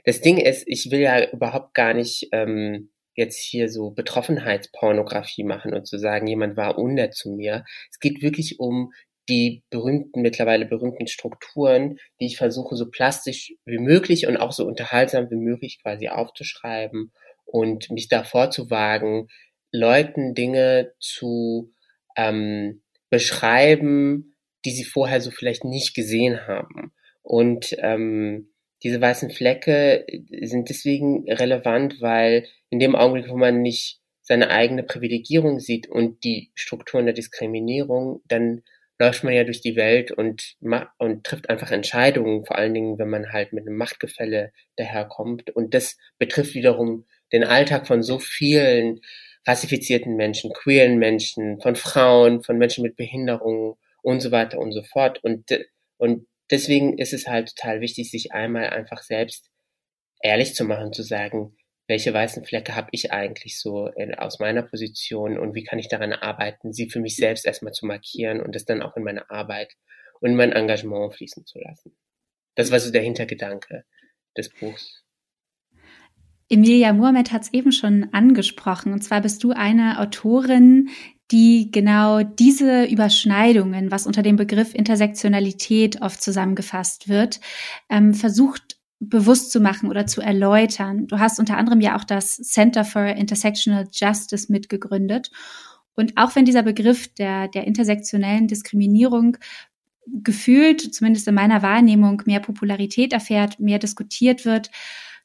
[0.06, 5.74] das Ding ist, ich will ja überhaupt gar nicht ähm, jetzt hier so Betroffenheitspornografie machen
[5.74, 7.64] und zu sagen, jemand war unnett zu mir.
[7.92, 8.92] Es geht wirklich um
[9.30, 14.66] die berühmten, mittlerweile berühmten Strukturen, die ich versuche so plastisch wie möglich und auch so
[14.66, 17.14] unterhaltsam wie möglich quasi aufzuschreiben
[17.46, 19.28] und mich davor zu wagen,
[19.72, 21.74] Leuten Dinge zu
[22.16, 26.94] ähm, beschreiben, die sie vorher so vielleicht nicht gesehen haben.
[27.22, 28.53] Und ähm,
[28.84, 30.06] diese weißen Flecke
[30.42, 36.24] sind deswegen relevant, weil in dem Augenblick, wo man nicht seine eigene Privilegierung sieht und
[36.24, 38.64] die Strukturen der Diskriminierung, dann
[39.00, 40.56] läuft man ja durch die Welt und,
[40.98, 45.50] und trifft einfach Entscheidungen, vor allen Dingen, wenn man halt mit einem Machtgefälle daherkommt.
[45.56, 49.02] Und das betrifft wiederum den Alltag von so vielen
[49.46, 54.84] rassifizierten Menschen, queeren Menschen, von Frauen, von Menschen mit Behinderungen und so weiter und so
[54.84, 55.22] fort.
[55.24, 55.46] Und,
[55.98, 59.50] und deswegen ist es halt total wichtig, sich einmal einfach selbst
[60.22, 61.56] ehrlich zu machen, zu sagen,
[61.88, 65.90] welche weißen Flecke habe ich eigentlich so in, aus meiner Position und wie kann ich
[65.90, 69.30] daran arbeiten, sie für mich selbst erstmal zu markieren und das dann auch in meine
[69.30, 69.74] Arbeit
[70.22, 71.96] und in mein Engagement fließen zu lassen.
[72.56, 73.84] Das war so der Hintergedanke
[74.38, 75.04] des Buchs.
[76.50, 78.94] Emilia Mohamed hat es eben schon angesprochen.
[78.94, 80.90] Und zwar bist du eine Autorin,
[81.32, 87.40] die genau diese Überschneidungen, was unter dem Begriff Intersektionalität oft zusammengefasst wird,
[87.90, 91.08] ähm, versucht bewusst zu machen oder zu erläutern.
[91.08, 95.32] Du hast unter anderem ja auch das Center for Intersectional Justice mitgegründet.
[95.96, 99.38] Und auch wenn dieser Begriff der, der intersektionellen Diskriminierung
[100.06, 104.70] gefühlt, zumindest in meiner Wahrnehmung, mehr Popularität erfährt, mehr diskutiert wird,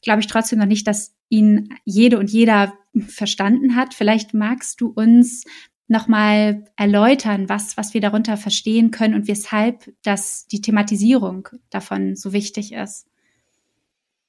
[0.03, 2.75] glaube ich trotzdem noch nicht, dass ihn jede und jeder
[3.07, 3.95] verstanden hat.
[3.95, 5.45] Vielleicht magst du uns
[5.89, 12.33] nochmal erläutern, was, was wir darunter verstehen können und weshalb das, die Thematisierung davon so
[12.33, 13.07] wichtig ist.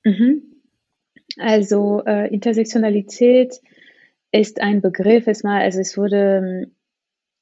[0.04, 0.42] Mhm.
[1.38, 3.62] Also äh, Intersektionalität
[4.32, 6.72] ist ein Begriff, es mal, also es wurde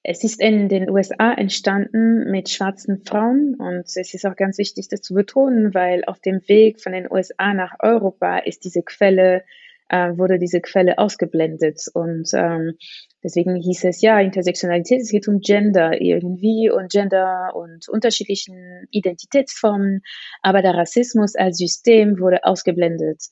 [0.10, 4.88] es ist in den USA entstanden mit schwarzen Frauen und es ist auch ganz wichtig,
[4.88, 9.44] das zu betonen, weil auf dem Weg von den USA nach Europa ist diese Quelle,
[9.90, 12.74] äh, wurde diese Quelle ausgeblendet und ähm,
[13.24, 20.02] deswegen hieß es ja Intersektionalität, es geht um Gender irgendwie und Gender und unterschiedlichen Identitätsformen,
[20.42, 23.24] aber der Rassismus als System wurde ausgeblendet.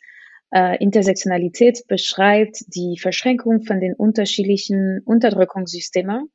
[0.52, 6.30] Äh, Intersektionalität beschreibt die Verschränkung von den unterschiedlichen Unterdrückungssystemen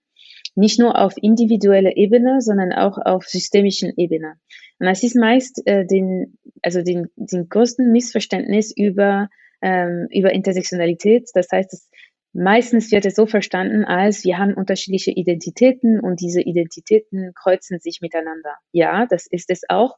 [0.54, 4.34] nicht nur auf individueller Ebene, sondern auch auf systemischen Ebene.
[4.78, 9.28] Und das ist meist äh, den, also den, den größten Missverständnis über,
[9.62, 11.30] ähm, über Intersektionalität.
[11.34, 11.90] Das heißt, es,
[12.32, 18.00] meistens wird es so verstanden, als wir haben unterschiedliche Identitäten und diese Identitäten kreuzen sich
[18.00, 18.56] miteinander.
[18.72, 19.96] Ja, das ist es auch.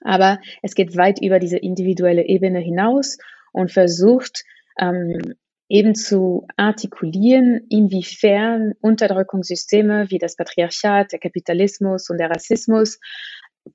[0.00, 3.18] Aber es geht weit über diese individuelle Ebene hinaus
[3.52, 4.44] und versucht,
[4.78, 5.34] ähm,
[5.68, 13.00] eben zu artikulieren, inwiefern Unterdrückungssysteme wie das Patriarchat, der Kapitalismus und der Rassismus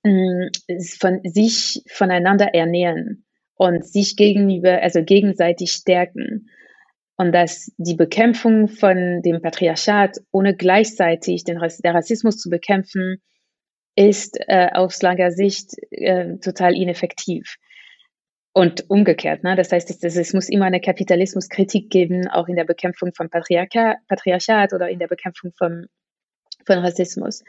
[0.04, 0.48] mm,
[1.00, 3.26] von sich voneinander ernähren
[3.62, 6.50] und sich gegenüber, also gegenseitig stärken.
[7.16, 13.22] Und dass die Bekämpfung von dem Patriarchat ohne gleichzeitig den, der Rassismus zu bekämpfen,
[13.96, 17.58] ist äh, aus langer Sicht äh, total ineffektiv.
[18.52, 19.56] Und umgekehrt, ne?
[19.56, 23.98] das heißt, es, es muss immer eine Kapitalismuskritik geben, auch in der Bekämpfung von Patriarcha,
[24.08, 25.86] Patriarchat oder in der Bekämpfung von,
[26.66, 27.44] von Rassismus.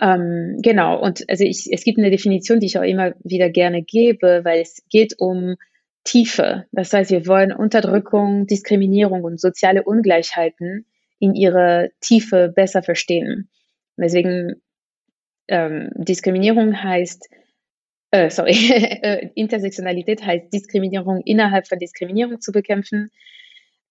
[0.00, 3.82] Ähm, genau, und also ich, es gibt eine Definition, die ich auch immer wieder gerne
[3.82, 5.56] gebe, weil es geht um
[6.02, 6.66] Tiefe.
[6.72, 10.86] Das heißt, wir wollen Unterdrückung, Diskriminierung und soziale Ungleichheiten
[11.18, 13.48] in ihre Tiefe besser verstehen.
[13.96, 14.60] Deswegen
[15.48, 17.28] ähm, Diskriminierung heißt
[18.14, 18.52] äh, sorry,
[19.02, 23.10] äh, Intersektionalität heißt Diskriminierung innerhalb von Diskriminierung zu bekämpfen,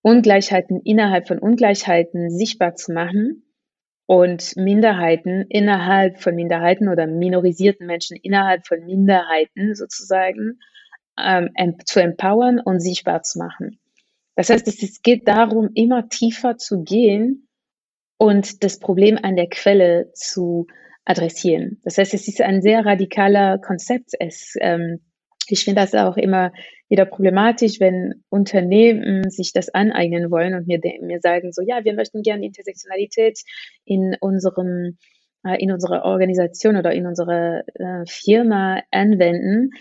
[0.02, 3.44] Ungleichheiten innerhalb von Ungleichheiten sichtbar zu machen
[4.06, 10.60] und Minderheiten innerhalb von Minderheiten oder minorisierten Menschen innerhalb von Minderheiten sozusagen
[11.18, 11.50] ähm,
[11.86, 13.80] zu empowern und sichtbar zu machen.
[14.36, 17.48] Das heißt, es geht darum, immer tiefer zu gehen
[18.18, 20.68] und das Problem an der Quelle zu
[21.06, 21.82] adressieren.
[21.84, 24.12] Das heißt, es ist ein sehr radikaler Konzept.
[24.20, 25.02] Es, ähm,
[25.48, 26.52] ich finde das auch immer
[26.94, 31.96] wieder problematisch, wenn Unternehmen sich das aneignen wollen und mir, mir sagen so, ja, wir
[31.96, 33.40] möchten gerne Intersektionalität
[33.84, 35.00] in unserem
[35.44, 39.72] äh, in unserer Organisation oder in unserer äh, Firma anwenden.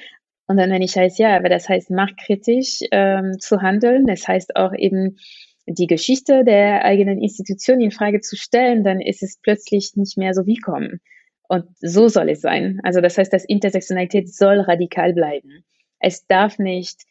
[0.47, 4.57] Und dann, wenn ich heißt, ja, aber das heißt marktkritisch ähm, zu handeln, das heißt
[4.57, 5.19] auch eben
[5.67, 10.33] die Geschichte der eigenen Institution in Frage zu stellen, dann ist es plötzlich nicht mehr
[10.33, 11.01] so wie kommen.
[11.47, 12.81] Und so soll es sein.
[12.83, 15.67] Also das heißt, dass Intersektionalität soll radikal bleiben.
[16.03, 17.05] Es darf nicht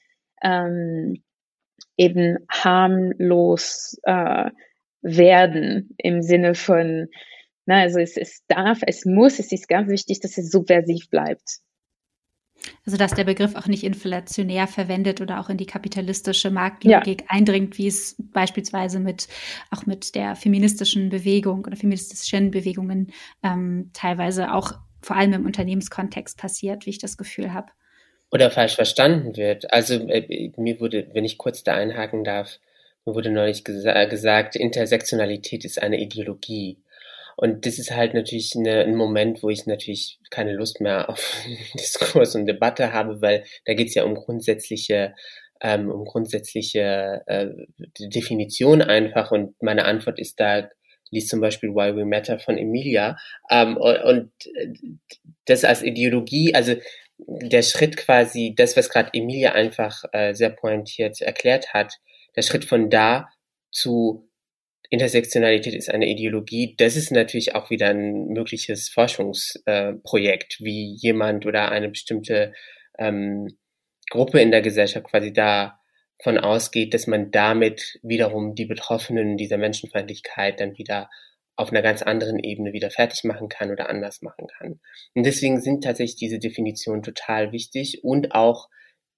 [0.43, 1.23] ähm,
[1.97, 4.51] eben harmlos äh,
[5.01, 7.07] werden im Sinne von,
[7.65, 11.61] na, also es, es darf, es muss, es ist ganz wichtig, dass es subversiv bleibt.
[12.85, 17.27] Also dass der Begriff auch nicht inflationär verwendet oder auch in die kapitalistische Marktlogik ja.
[17.29, 19.27] eindringt, wie es beispielsweise mit
[19.71, 26.37] auch mit der feministischen Bewegung oder feministischen Bewegungen ähm, teilweise auch vor allem im Unternehmenskontext
[26.37, 27.71] passiert, wie ich das Gefühl habe.
[28.31, 29.73] Oder falsch verstanden wird.
[29.73, 32.59] Also äh, mir wurde, wenn ich kurz da einhaken darf,
[33.05, 36.77] mir wurde neulich gesa gesagt, Intersektionalität ist eine Ideologie.
[37.35, 41.43] Und das ist halt natürlich eine, ein Moment, wo ich natürlich keine Lust mehr auf
[41.79, 45.13] Diskurs und Debatte habe, weil da geht es ja um grundsätzliche
[45.63, 47.49] ähm, um grundsätzliche äh,
[47.99, 50.69] Definition einfach und meine Antwort ist da
[51.11, 53.17] liest zum Beispiel Why We Matter von Emilia
[53.49, 54.31] ähm, und, und
[55.45, 56.75] das als Ideologie, also
[57.27, 61.99] der Schritt quasi, das, was gerade Emilia einfach äh, sehr pointiert erklärt hat,
[62.35, 63.29] der Schritt von da
[63.71, 64.27] zu
[64.89, 71.45] Intersektionalität ist eine Ideologie, das ist natürlich auch wieder ein mögliches Forschungsprojekt, äh, wie jemand
[71.45, 72.53] oder eine bestimmte
[72.97, 73.57] ähm,
[74.09, 80.59] Gruppe in der Gesellschaft quasi davon ausgeht, dass man damit wiederum die Betroffenen dieser Menschenfeindlichkeit
[80.59, 81.09] dann wieder
[81.55, 84.79] auf einer ganz anderen Ebene wieder fertig machen kann oder anders machen kann.
[85.13, 88.69] Und deswegen sind tatsächlich diese Definitionen total wichtig und auch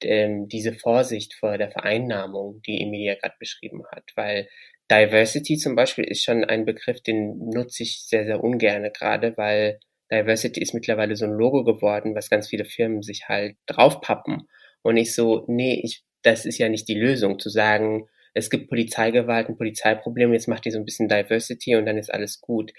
[0.02, 4.48] ähm, diese Vorsicht vor der Vereinnahmung, die Emilia gerade beschrieben hat, weil
[4.91, 9.80] Diversity zum Beispiel ist schon ein Begriff, den nutze ich sehr, sehr ungerne gerade, weil
[10.12, 14.48] Diversity ist mittlerweile so ein Logo geworden, was ganz viele Firmen sich halt draufpappen.
[14.82, 18.69] Und ich so, nee, ich, das ist ja nicht die Lösung, zu sagen, es gibt
[18.69, 22.74] Polizeigewalt, ein Polizeiproblem, jetzt macht ihr so ein bisschen Diversity und dann ist alles gut.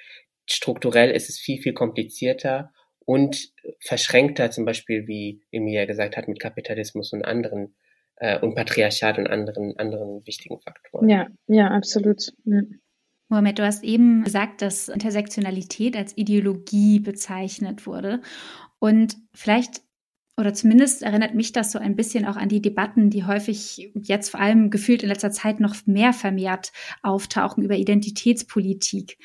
[0.46, 2.72] Strukturell ist es viel, viel komplizierter
[3.04, 7.74] und verschränkter, zum Beispiel, wie Emilia gesagt hat, mit Kapitalismus und anderen
[8.16, 11.08] äh, und Patriarchat und anderen, anderen wichtigen Faktoren.
[11.08, 12.32] Ja, ja, absolut.
[12.44, 12.62] Ja.
[13.28, 18.20] Mohamed, du hast eben gesagt, dass Intersektionalität als Ideologie bezeichnet wurde.
[18.78, 19.80] Und vielleicht
[20.36, 24.30] oder zumindest erinnert mich das so ein bisschen auch an die Debatten, die häufig jetzt
[24.30, 29.18] vor allem gefühlt in letzter Zeit noch mehr vermehrt auftauchen über Identitätspolitik.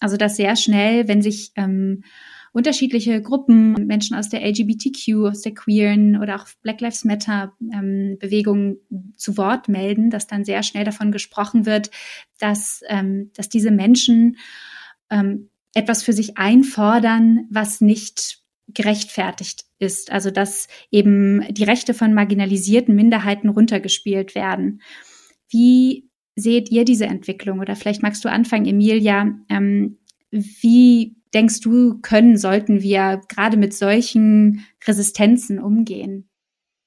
[0.00, 2.04] Also dass sehr schnell, wenn sich ähm,
[2.52, 8.18] unterschiedliche Gruppen, Menschen aus der LGBTQ, aus der queeren oder auch Black Lives Matter ähm,
[8.20, 8.76] Bewegung
[9.16, 11.90] zu Wort melden, dass dann sehr schnell davon gesprochen wird,
[12.38, 14.36] dass, ähm, dass diese Menschen
[15.10, 18.41] ähm, etwas für sich einfordern, was nicht
[18.74, 20.12] gerechtfertigt ist.
[20.12, 24.82] Also dass eben die Rechte von marginalisierten Minderheiten runtergespielt werden.
[25.50, 27.60] Wie seht ihr diese Entwicklung?
[27.60, 29.38] Oder vielleicht magst du anfangen, Emilia.
[29.48, 29.98] Ähm,
[30.30, 36.28] wie denkst du, können, sollten wir gerade mit solchen Resistenzen umgehen?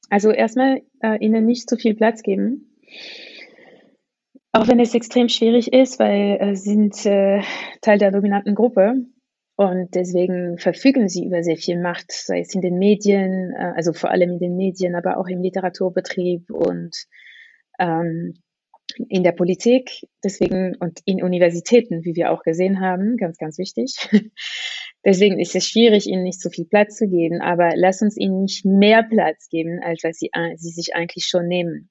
[0.10, 2.78] Also erstmal äh, ihnen nicht zu viel Platz geben.
[4.52, 7.42] Auch wenn es extrem schwierig ist, weil äh, sie sind äh,
[7.82, 9.06] Teil der dominanten Gruppe
[9.58, 13.94] und deswegen verfügen sie über sehr viel Macht, sei es in den Medien, äh, also
[13.94, 16.94] vor allem in den Medien, aber auch im Literaturbetrieb und
[17.80, 18.34] ähm,
[19.10, 23.96] in der Politik, deswegen und in Universitäten, wie wir auch gesehen haben, ganz, ganz wichtig.
[25.06, 28.42] deswegen ist es schwierig, ihnen nicht so viel Platz zu geben, aber lass uns ihnen
[28.42, 31.90] nicht mehr Platz geben, als was sie, sie sich eigentlich schon nehmen.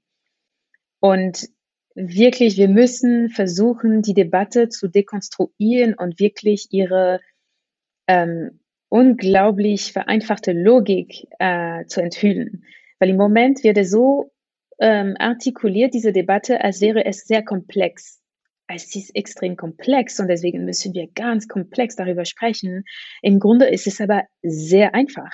[1.00, 1.48] Und
[1.94, 7.20] wirklich, wir müssen versuchen, die Debatte zu dekonstruieren und wirklich ihre
[8.06, 12.64] ähm, unglaublich vereinfachte Logik äh, zu enthüllen.
[12.98, 14.30] Weil im Moment wird es so
[14.78, 18.20] ähm, artikuliert, diese Debatte, als wäre es sehr komplex.
[18.66, 22.84] Es ist extrem komplex und deswegen müssen wir ganz komplex darüber sprechen.
[23.20, 25.30] Im Grunde ist es aber sehr einfach.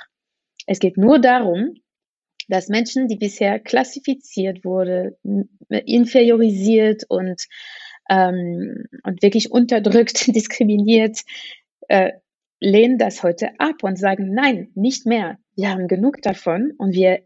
[0.67, 1.75] Es geht nur darum,
[2.49, 5.17] dass Menschen, die bisher klassifiziert wurde,
[5.69, 7.41] inferiorisiert und,
[8.09, 11.21] ähm, und wirklich unterdrückt, diskriminiert,
[11.87, 12.11] äh,
[12.61, 15.37] lehnen das heute ab und sagen, nein, nicht mehr.
[15.55, 17.23] Wir haben genug davon und wir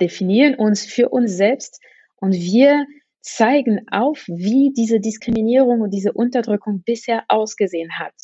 [0.00, 1.80] definieren uns für uns selbst
[2.16, 2.84] und wir
[3.22, 8.14] zeigen auf, wie diese Diskriminierung und diese Unterdrückung bisher ausgesehen hat.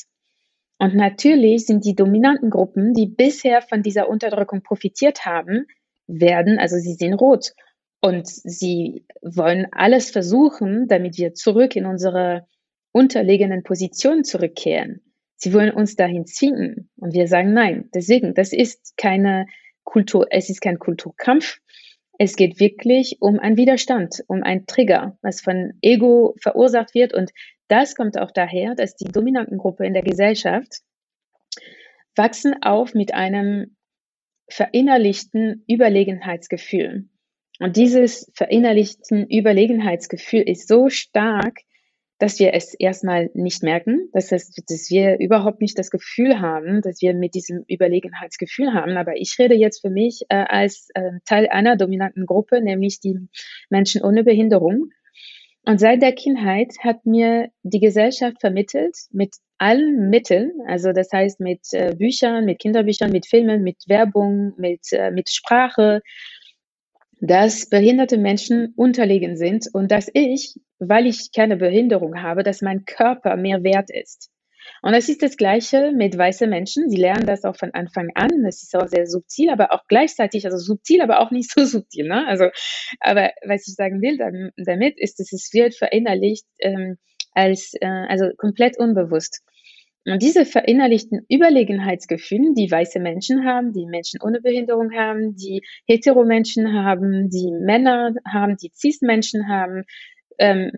[0.79, 5.67] Und natürlich sind die dominanten Gruppen, die bisher von dieser Unterdrückung profitiert haben,
[6.09, 7.53] werden, also sie sind rot.
[8.01, 12.47] Und sie wollen alles versuchen, damit wir zurück in unsere
[12.91, 15.12] unterlegenen Positionen zurückkehren.
[15.43, 16.89] Sie wollen uns dahin zwingen.
[16.97, 17.89] Und wir sagen nein.
[17.93, 19.47] Deswegen, das ist keine
[19.83, 21.59] Kultur, es ist kein Kulturkampf.
[22.17, 27.13] Es geht wirklich um einen Widerstand, um einen Trigger, was von Ego verursacht wird.
[27.13, 27.33] Und
[27.67, 30.83] das kommt auch daher, dass die dominanten Gruppe in der Gesellschaft
[32.15, 33.77] wachsen auf mit einem
[34.49, 37.09] verinnerlichten Überlegenheitsgefühl.
[37.59, 41.63] Und dieses verinnerlichten Überlegenheitsgefühl ist so stark,
[42.23, 46.81] dass wir es erstmal nicht merken, das heißt, dass wir überhaupt nicht das Gefühl haben,
[46.81, 48.97] dass wir mit diesem Überlegenheitsgefühl haben.
[48.97, 53.19] Aber ich rede jetzt für mich äh, als äh, Teil einer dominanten Gruppe, nämlich die
[53.71, 54.91] Menschen ohne Behinderung.
[55.67, 61.41] Und seit der Kindheit hat mir die Gesellschaft vermittelt, mit allen Mitteln, also das heißt
[61.41, 66.03] mit äh, Büchern, mit Kinderbüchern, mit Filmen, mit Werbung, mit, äh, mit Sprache,
[67.23, 72.85] dass behinderte Menschen unterlegen sind und dass ich, weil ich keine Behinderung habe, dass mein
[72.85, 74.29] Körper mehr wert ist.
[74.83, 76.91] Und es ist das Gleiche mit weißen Menschen.
[76.91, 78.43] Sie lernen das auch von Anfang an.
[78.43, 82.09] Das ist auch sehr subtil, aber auch gleichzeitig, also subtil, aber auch nicht so subtil.
[82.09, 82.27] Ne?
[82.27, 82.49] Also,
[82.99, 84.19] aber was ich sagen will
[84.57, 86.97] damit, ist, dass es wird verinnerlicht ähm,
[87.35, 89.43] als, äh, also komplett unbewusst.
[90.05, 96.73] Und diese verinnerlichten Überlegenheitsgefühle, die weiße Menschen haben, die Menschen ohne Behinderung haben, die Heteromenschen
[96.73, 99.85] haben, die Männer haben, die Cis-Menschen haben,
[100.39, 100.73] ähm,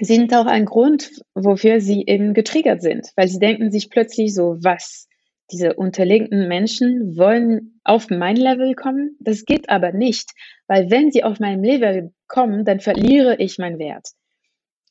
[0.00, 4.56] sind auch ein Grund, wofür sie eben getriggert sind, weil sie denken sich plötzlich so,
[4.60, 5.08] was?
[5.52, 9.16] Diese unterlegenen Menschen wollen auf mein Level kommen?
[9.20, 10.30] Das geht aber nicht,
[10.66, 14.08] weil wenn sie auf mein Level kommen, dann verliere ich meinen Wert.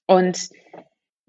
[0.05, 0.49] Und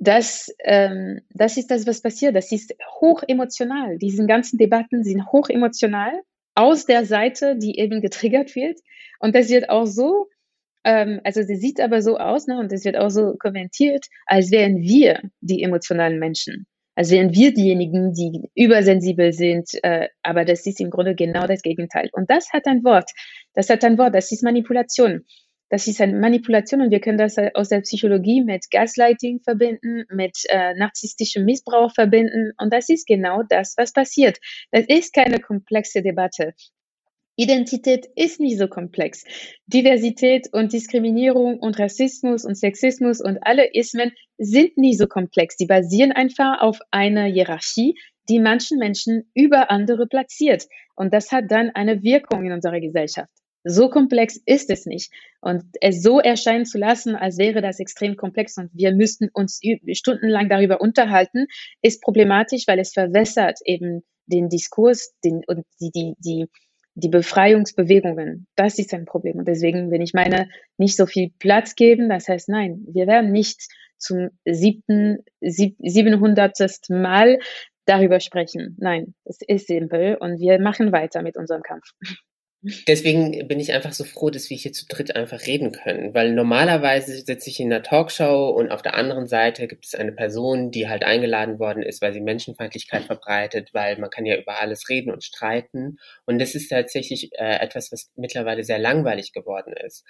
[0.01, 2.35] das, ähm, das ist das, was passiert.
[2.35, 3.99] Das ist hoch emotional.
[3.99, 6.13] Diese ganzen Debatten sind hoch emotional
[6.55, 8.81] aus der Seite, die eben getriggert wird.
[9.21, 10.27] Und das wird auch so
[10.85, 14.51] ähm, also sie sieht aber so aus, ne, und es wird auch so kommentiert, als
[14.51, 16.67] wären wir die emotionalen Menschen.
[16.95, 21.63] Als wären wir diejenigen, die übersensibel sind, äh, aber das ist im Grunde genau das
[21.63, 22.11] Gegenteil.
[22.13, 23.11] Und das hat ein Wort.
[23.55, 25.25] Das hat ein Wort, das ist Manipulation.
[25.71, 30.37] Das ist eine Manipulation und wir können das aus der Psychologie mit Gaslighting verbinden, mit
[30.49, 32.53] äh, narzisstischem Missbrauch verbinden.
[32.59, 34.39] Und das ist genau das, was passiert.
[34.73, 36.55] Das ist keine komplexe Debatte.
[37.37, 39.25] Identität ist nicht so komplex.
[39.67, 45.57] Diversität und Diskriminierung und Rassismus und Sexismus und alle Ismen sind nicht so komplex.
[45.57, 47.95] Die basieren einfach auf einer Hierarchie,
[48.29, 50.67] die manchen Menschen über andere platziert.
[50.97, 53.31] Und das hat dann eine Wirkung in unserer Gesellschaft.
[53.65, 55.13] So komplex ist es nicht.
[55.41, 59.61] Und es so erscheinen zu lassen, als wäre das extrem komplex und wir müssten uns
[59.93, 61.47] stundenlang darüber unterhalten,
[61.83, 66.47] ist problematisch, weil es verwässert eben den Diskurs den, und die, die, die,
[66.95, 69.39] die Befreiungsbewegungen, das ist ein Problem.
[69.39, 70.49] Und deswegen, wenn ich meine,
[70.79, 77.03] nicht so viel Platz geben, das heißt, nein, wir werden nicht zum siebten, sieb, siebenhundertsten
[77.03, 77.39] Mal
[77.85, 78.77] darüber sprechen.
[78.79, 81.93] Nein, es ist simpel und wir machen weiter mit unserem Kampf.
[82.63, 86.35] Deswegen bin ich einfach so froh, dass wir hier zu dritt einfach reden können, weil
[86.35, 90.71] normalerweise sitze ich in einer Talkshow und auf der anderen Seite gibt es eine Person,
[90.71, 94.91] die halt eingeladen worden ist, weil sie Menschenfeindlichkeit verbreitet, weil man kann ja über alles
[94.91, 95.97] reden und streiten
[96.27, 100.05] und das ist tatsächlich äh, etwas, was mittlerweile sehr langweilig geworden ist.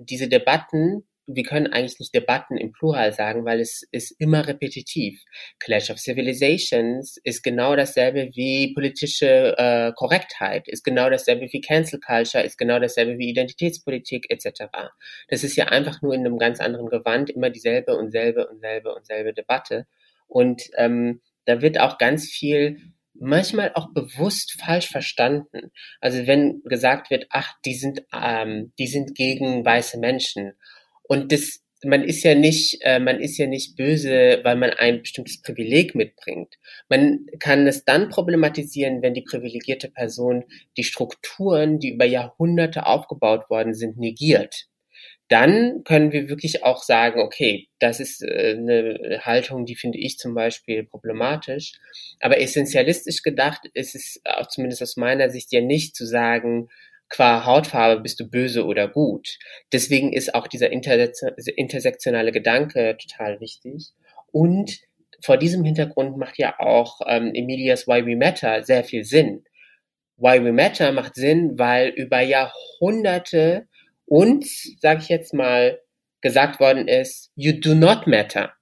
[0.00, 5.22] Diese Debatten wir können eigentlich nicht Debatten im Plural sagen, weil es ist immer repetitiv.
[5.58, 12.00] Clash of Civilizations ist genau dasselbe wie politische äh, Korrektheit, ist genau dasselbe wie Cancel
[12.00, 14.64] Culture, ist genau dasselbe wie Identitätspolitik etc.
[15.28, 18.60] Das ist ja einfach nur in einem ganz anderen Gewand immer dieselbe und selbe und
[18.60, 19.86] selbe und selbe Debatte.
[20.28, 22.78] Und ähm, da wird auch ganz viel
[23.20, 25.72] manchmal auch bewusst falsch verstanden.
[26.00, 30.54] Also wenn gesagt wird, ach, die sind, ähm, die sind gegen weiße Menschen
[31.08, 35.00] und das, man ist ja nicht, äh, man ist ja nicht böse, weil man ein
[35.00, 36.54] bestimmtes Privileg mitbringt.
[36.88, 40.44] Man kann es dann problematisieren, wenn die privilegierte Person
[40.76, 44.66] die Strukturen, die über Jahrhunderte aufgebaut worden sind, negiert.
[45.28, 50.18] Dann können wir wirklich auch sagen, okay, das ist äh, eine Haltung, die finde ich
[50.18, 51.72] zum Beispiel problematisch.
[52.20, 56.68] Aber essentialistisch gedacht ist es auch zumindest aus meiner Sicht ja nicht zu sagen,
[57.08, 59.38] qua Hautfarbe bist du böse oder gut.
[59.72, 63.92] Deswegen ist auch dieser intersektionale Gedanke total wichtig.
[64.30, 64.78] Und
[65.22, 69.44] vor diesem Hintergrund macht ja auch ähm, Emilias Why We Matter sehr viel Sinn.
[70.16, 73.66] Why We Matter macht Sinn, weil über Jahrhunderte
[74.04, 75.80] uns, sage ich jetzt mal,
[76.20, 78.52] gesagt worden ist, you do not matter.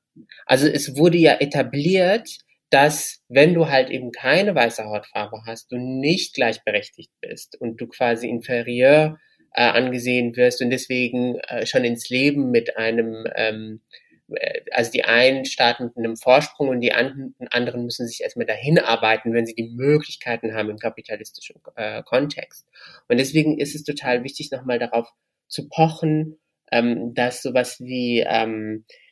[0.45, 2.29] Also es wurde ja etabliert,
[2.71, 7.87] dass wenn du halt eben keine weiße Hautfarbe hast, du nicht gleichberechtigt bist und du
[7.87, 9.19] quasi inferior
[9.55, 13.81] äh, angesehen wirst und deswegen äh, schon ins Leben mit einem, ähm,
[14.29, 18.79] äh, also die einen starten mit einem Vorsprung und die anderen müssen sich erstmal dahin
[18.79, 22.67] arbeiten, wenn sie die Möglichkeiten haben im kapitalistischen äh, Kontext.
[23.09, 25.09] Und deswegen ist es total wichtig, nochmal darauf
[25.49, 26.39] zu pochen,
[26.73, 29.06] ähm, dass sowas wie ähm, äh,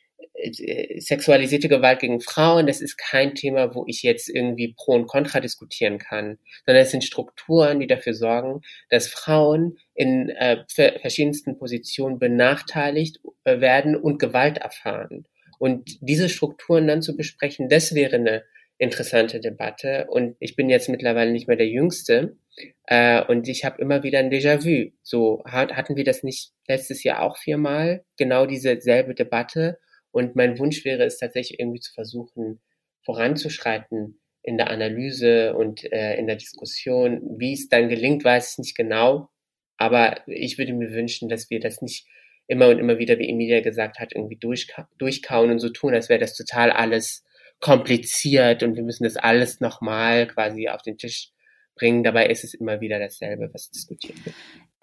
[0.99, 5.39] sexualisierte Gewalt gegen Frauen, das ist kein Thema, wo ich jetzt irgendwie pro und contra
[5.39, 12.19] diskutieren kann, sondern es sind Strukturen, die dafür sorgen, dass Frauen in äh, verschiedensten Positionen
[12.19, 15.25] benachteiligt äh, werden und Gewalt erfahren.
[15.57, 18.43] Und diese Strukturen dann zu besprechen, das wäre eine
[18.77, 20.07] interessante Debatte.
[20.09, 22.37] Und ich bin jetzt mittlerweile nicht mehr der Jüngste.
[22.85, 24.91] Äh, und ich habe immer wieder ein Déjà-vu.
[25.01, 29.79] So hat, hatten wir das nicht letztes Jahr auch viermal, genau diese selbe Debatte.
[30.15, 32.61] Und mein Wunsch wäre es tatsächlich irgendwie zu versuchen,
[33.03, 37.19] voranzuschreiten in der Analyse und äh, in der Diskussion.
[37.37, 39.27] Wie es dann gelingt, weiß ich nicht genau.
[39.75, 42.07] Aber ich würde mir wünschen, dass wir das nicht
[42.47, 46.07] immer und immer wieder, wie Emilia gesagt hat, irgendwie durchka durchkauen und so tun, als
[46.07, 47.25] wäre das total alles
[47.59, 51.33] kompliziert und wir müssen das alles nochmal quasi auf den Tisch
[51.75, 52.05] bringen.
[52.05, 54.35] Dabei ist es immer wieder dasselbe, was diskutiert wird.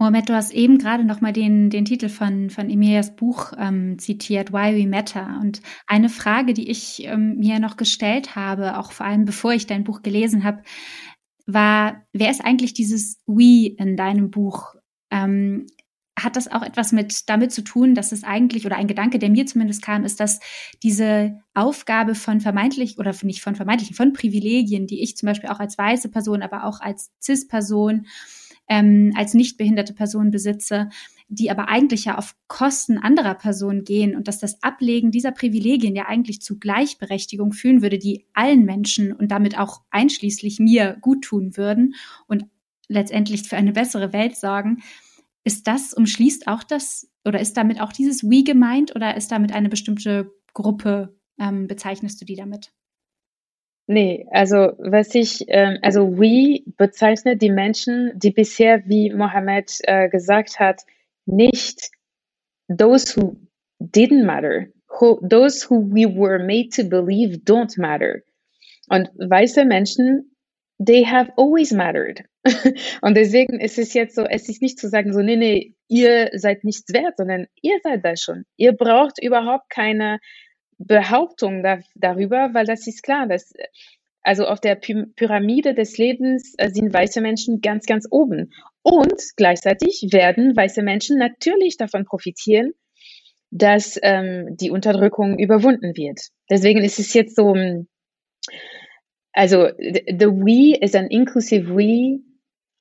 [0.02, 4.52] Mohamed, du hast eben gerade nochmal den, den Titel von, von Emilias Buch ähm, zitiert,
[4.52, 5.38] Why We Matter.
[5.40, 9.68] Und eine Frage, die ich ähm, mir noch gestellt habe, auch vor allem bevor ich
[9.68, 10.64] dein Buch gelesen habe,
[11.46, 14.74] war, wer ist eigentlich dieses We in deinem Buch?
[15.12, 15.68] Ähm,
[16.18, 19.30] hat das auch etwas mit damit zu tun, dass es eigentlich oder ein Gedanke, der
[19.30, 20.40] mir zumindest kam, ist, dass
[20.82, 25.60] diese Aufgabe von vermeintlich oder nicht von vermeintlichen, von Privilegien, die ich zum Beispiel auch
[25.60, 28.06] als weiße Person, aber auch als CIS-Person,
[28.72, 30.88] ähm, als nicht behinderte Person besitze,
[31.28, 35.94] die aber eigentlich ja auf Kosten anderer Personen gehen und dass das Ablegen dieser Privilegien
[35.94, 41.22] ja eigentlich zu Gleichberechtigung führen würde, die allen Menschen und damit auch einschließlich mir gut
[41.22, 41.96] tun würden
[42.28, 42.46] und
[42.88, 44.82] letztendlich für eine bessere Welt sorgen.
[45.44, 49.52] Ist das, umschließt auch das, oder ist damit auch dieses We gemeint oder ist damit
[49.52, 52.72] eine bestimmte Gruppe, ähm, bezeichnest du die damit?
[53.86, 60.08] Nee, also was ich, ähm, also We bezeichnet die Menschen, die bisher, wie Mohammed äh,
[60.08, 60.82] gesagt hat,
[61.26, 61.90] nicht
[62.68, 63.36] those who
[63.80, 68.22] didn't matter, who, those who we were made to believe don't matter.
[68.88, 70.32] Und weiße Menschen
[70.84, 72.24] they have always mattered.
[73.02, 76.30] Und deswegen ist es jetzt so, es ist nicht zu sagen, so, nee, nee, ihr
[76.34, 78.44] seid nichts wert, sondern ihr seid da schon.
[78.56, 80.18] Ihr braucht überhaupt keine
[80.86, 83.52] Behauptung da, darüber, weil das ist klar, dass,
[84.22, 88.52] also auf der Py Pyramide des Lebens äh, sind weiße Menschen ganz, ganz oben.
[88.82, 92.72] Und gleichzeitig werden weiße Menschen natürlich davon profitieren,
[93.50, 96.20] dass ähm, die Unterdrückung überwunden wird.
[96.50, 97.54] Deswegen ist es jetzt so,
[99.32, 102.20] also the we ist ein inclusive we,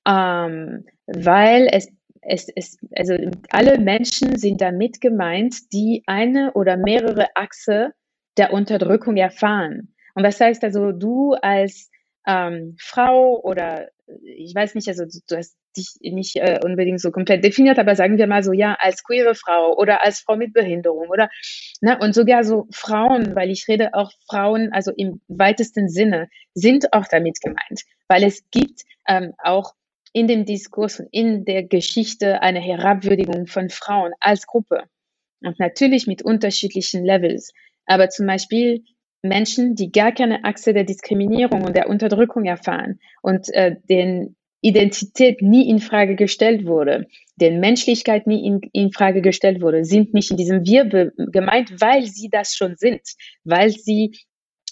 [0.07, 1.89] ähm, weil es,
[2.21, 3.15] es, es, also
[3.49, 7.93] alle Menschen sind damit gemeint, die eine oder mehrere Achse
[8.37, 9.93] der Unterdrückung erfahren.
[10.13, 11.89] Und das heißt also, du als
[12.27, 13.89] ähm, Frau oder
[14.23, 18.17] ich weiß nicht, also du hast dich nicht äh, unbedingt so komplett definiert, aber sagen
[18.17, 21.29] wir mal so, ja, als queere Frau oder als Frau mit Behinderung oder,
[21.79, 26.91] ne, und sogar so Frauen, weil ich rede auch Frauen, also im weitesten Sinne, sind
[26.93, 29.73] auch damit gemeint, weil es gibt ähm, auch
[30.13, 34.83] in dem Diskurs und in der Geschichte eine Herabwürdigung von Frauen als Gruppe
[35.41, 37.53] und natürlich mit unterschiedlichen Levels.
[37.85, 38.83] Aber zum Beispiel
[39.23, 45.41] Menschen, die gar keine Achse der Diskriminierung und der Unterdrückung erfahren und äh, den Identität
[45.41, 50.29] nie in Frage gestellt wurde, den Menschlichkeit nie in, in Frage gestellt wurde, sind nicht
[50.29, 53.01] in diesem Wir gemeint, weil sie das schon sind,
[53.43, 54.11] weil sie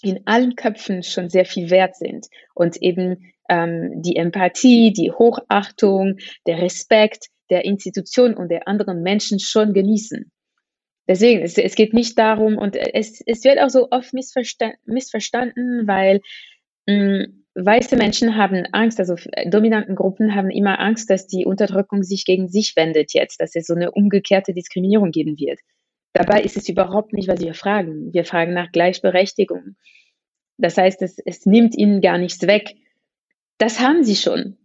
[0.02, 6.16] in allen Köpfen schon sehr viel wert sind und eben ähm, die Empathie, die Hochachtung,
[6.46, 10.30] der Respekt der Institution und der anderen Menschen schon genießen.
[11.08, 15.88] Deswegen, es, es geht nicht darum, und es, es wird auch so oft missverstanden, missverstanden
[15.88, 16.20] weil
[16.86, 22.04] mh, mm, weiße Menschen haben Angst, also dominanten Gruppen haben immer Angst, dass die Unterdrückung
[22.04, 25.58] sich gegen sich wendet jetzt, dass es so eine umgekehrte Diskriminierung geben wird.
[26.12, 28.12] Dabei ist es überhaupt nicht, was wir fragen.
[28.12, 29.76] Wir fragen nach Gleichberechtigung.
[30.58, 32.74] Das heißt, es, es nimmt ihnen gar nichts weg.
[33.60, 34.56] Das haben sie schon.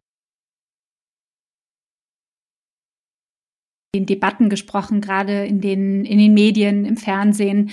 [3.93, 7.71] den Debatten gesprochen, gerade in den, in den Medien, im Fernsehen,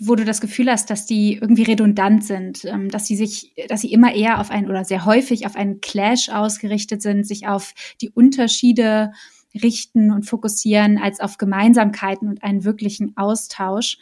[0.00, 3.82] wo du das Gefühl hast, dass die irgendwie redundant sind, ähm, dass sie sich, dass
[3.82, 7.74] sie immer eher auf einen oder sehr häufig auf einen Clash ausgerichtet sind, sich auf
[8.00, 9.12] die Unterschiede
[9.62, 13.98] richten und fokussieren, als auf Gemeinsamkeiten und einen wirklichen Austausch.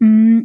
[0.00, 0.40] Mm,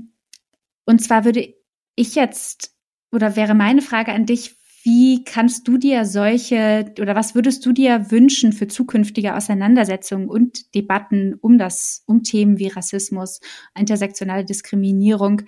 [0.85, 1.53] und zwar würde
[1.95, 2.73] ich jetzt,
[3.11, 7.73] oder wäre meine Frage an dich, wie kannst du dir solche oder was würdest du
[7.73, 13.41] dir wünschen für zukünftige Auseinandersetzungen und Debatten um das, um Themen wie Rassismus,
[13.77, 15.41] intersektionale Diskriminierung?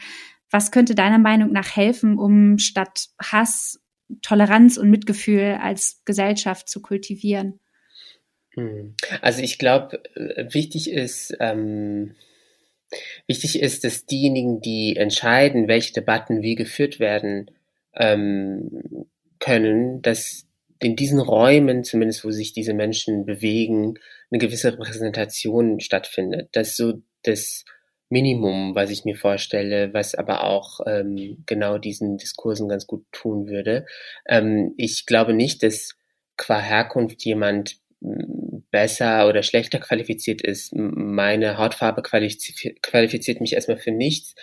[0.49, 3.79] Was könnte deiner Meinung nach helfen, um statt Hass
[4.21, 7.59] Toleranz und Mitgefühl als Gesellschaft zu kultivieren?
[8.55, 8.95] Hm.
[9.21, 10.03] Also ich glaube,
[10.49, 12.15] wichtig ist, ähm,
[13.27, 17.49] wichtig ist, dass diejenigen, die entscheiden, welche Debatten wie geführt werden,
[17.95, 19.05] ähm,
[19.41, 20.47] können, dass
[20.79, 23.95] in diesen Räumen, zumindest wo sich diese Menschen bewegen,
[24.31, 26.49] eine gewisse Repräsentation stattfindet.
[26.53, 27.65] Das ist so das
[28.09, 33.47] Minimum, was ich mir vorstelle, was aber auch ähm, genau diesen Diskursen ganz gut tun
[33.47, 33.85] würde.
[34.25, 35.95] Ähm, ich glaube nicht, dass
[36.35, 37.77] qua Herkunft jemand
[38.71, 40.73] besser oder schlechter qualifiziert ist.
[40.73, 44.33] Meine Hautfarbe qualifiziert mich erstmal für nichts.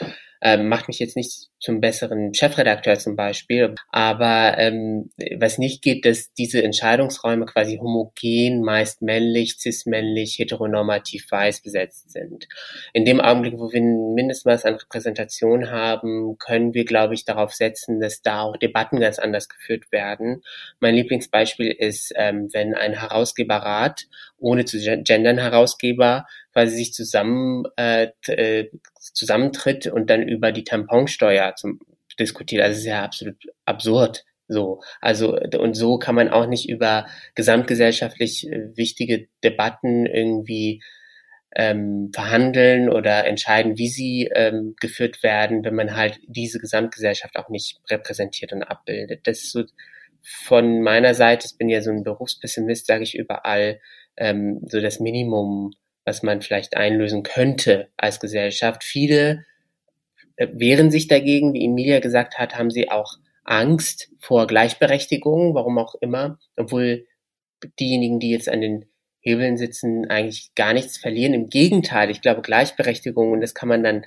[0.41, 6.05] Ähm, macht mich jetzt nicht zum besseren Chefredakteur zum Beispiel, aber ähm, was nicht geht,
[6.05, 12.47] dass diese Entscheidungsräume quasi homogen, meist männlich, cis-männlich, heteronormativ weiß besetzt sind.
[12.93, 17.53] In dem Augenblick, wo wir ein Mindestmaß an Repräsentation haben, können wir, glaube ich, darauf
[17.53, 20.43] setzen, dass da auch Debatten ganz anders geführt werden.
[20.79, 24.07] Mein Lieblingsbeispiel ist, ähm, wenn ein Herausgeberrat
[24.39, 26.27] ohne zu gendern Herausgeber
[26.59, 31.79] quasi sich zusammen äh, äh, zusammentritt und dann über die Tamponsteuer zum,
[32.19, 32.63] diskutiert.
[32.63, 34.25] Also ist ja absolut absurd.
[34.49, 40.83] So, also und so kann man auch nicht über gesamtgesellschaftlich äh, wichtige Debatten irgendwie
[41.55, 47.51] ähm, verhandeln oder entscheiden, wie sie ähm, geführt werden, wenn man halt diese Gesamtgesellschaft auch
[47.51, 49.27] nicht repräsentiert und abbildet.
[49.27, 49.65] Das ist so
[50.23, 53.81] von meiner Seite, ich bin ja so ein Berufspessimist, sage ich überall,
[54.17, 55.73] ähm, so das Minimum,
[56.09, 58.83] was man vielleicht einlösen könnte als Gesellschaft.
[58.83, 59.45] Viele
[60.37, 65.79] äh, wehren sich dagegen, wie Emilia gesagt hat, haben sie auch Angst vor Gleichberechtigung, warum
[65.79, 67.07] auch immer, obwohl
[67.79, 68.87] diejenigen, die jetzt an den
[69.21, 71.35] Hebeln sitzen, eigentlich gar nichts verlieren.
[71.35, 74.05] Im Gegenteil, ich glaube, Gleichberechtigung, und das kann man dann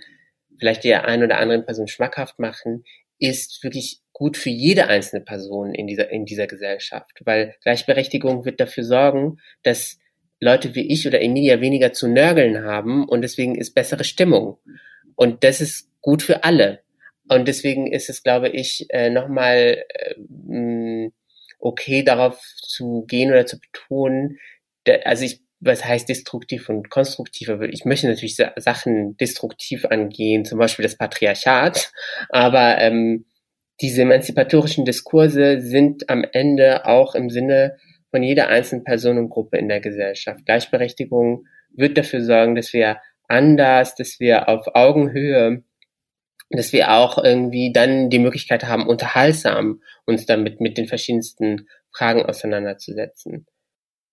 [0.57, 2.83] vielleicht der einen oder anderen Person schmackhaft machen,
[3.19, 8.59] ist wirklich gut für jede einzelne Person in dieser, in dieser Gesellschaft, weil Gleichberechtigung wird
[8.59, 9.99] dafür sorgen, dass
[10.41, 14.57] Leute wie ich oder Emilia weniger zu nörgeln haben und deswegen ist bessere Stimmung.
[15.15, 16.81] Und das ist gut für alle.
[17.29, 21.09] Und deswegen ist es, glaube ich, äh, nochmal äh,
[21.59, 24.39] okay, darauf zu gehen oder zu betonen,
[25.05, 27.49] also ich, was heißt destruktiv und konstruktiv?
[27.69, 31.91] Ich möchte natürlich Sachen destruktiv angehen, zum Beispiel das Patriarchat,
[32.29, 33.25] aber ähm,
[33.79, 37.77] diese emanzipatorischen Diskurse sind am Ende auch im Sinne
[38.11, 40.45] von jeder einzelnen Person und Gruppe in der Gesellschaft.
[40.45, 42.97] Gleichberechtigung wird dafür sorgen, dass wir
[43.27, 45.63] anders, dass wir auf Augenhöhe,
[46.49, 52.23] dass wir auch irgendwie dann die Möglichkeit haben, unterhaltsam uns damit mit den verschiedensten Fragen
[52.23, 53.47] auseinanderzusetzen.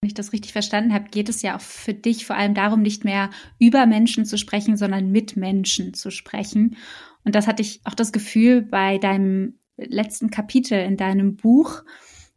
[0.01, 2.83] Wenn ich das richtig verstanden habe, geht es ja auch für dich vor allem darum,
[2.83, 6.77] nicht mehr über Menschen zu sprechen, sondern mit Menschen zu sprechen.
[7.25, 11.83] Und das hatte ich auch das Gefühl bei deinem letzten Kapitel in deinem Buch,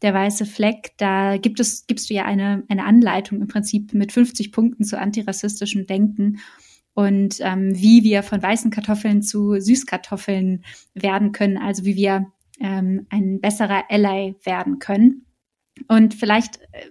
[0.01, 4.11] der weiße Fleck, da gibt es, gibst du ja eine, eine Anleitung im Prinzip mit
[4.11, 6.39] 50 Punkten zu antirassistischem Denken
[6.93, 12.27] und ähm, wie wir von weißen Kartoffeln zu Süßkartoffeln werden können, also wie wir
[12.59, 15.25] ähm, ein besserer Ally werden können.
[15.87, 16.89] Und vielleicht, äh,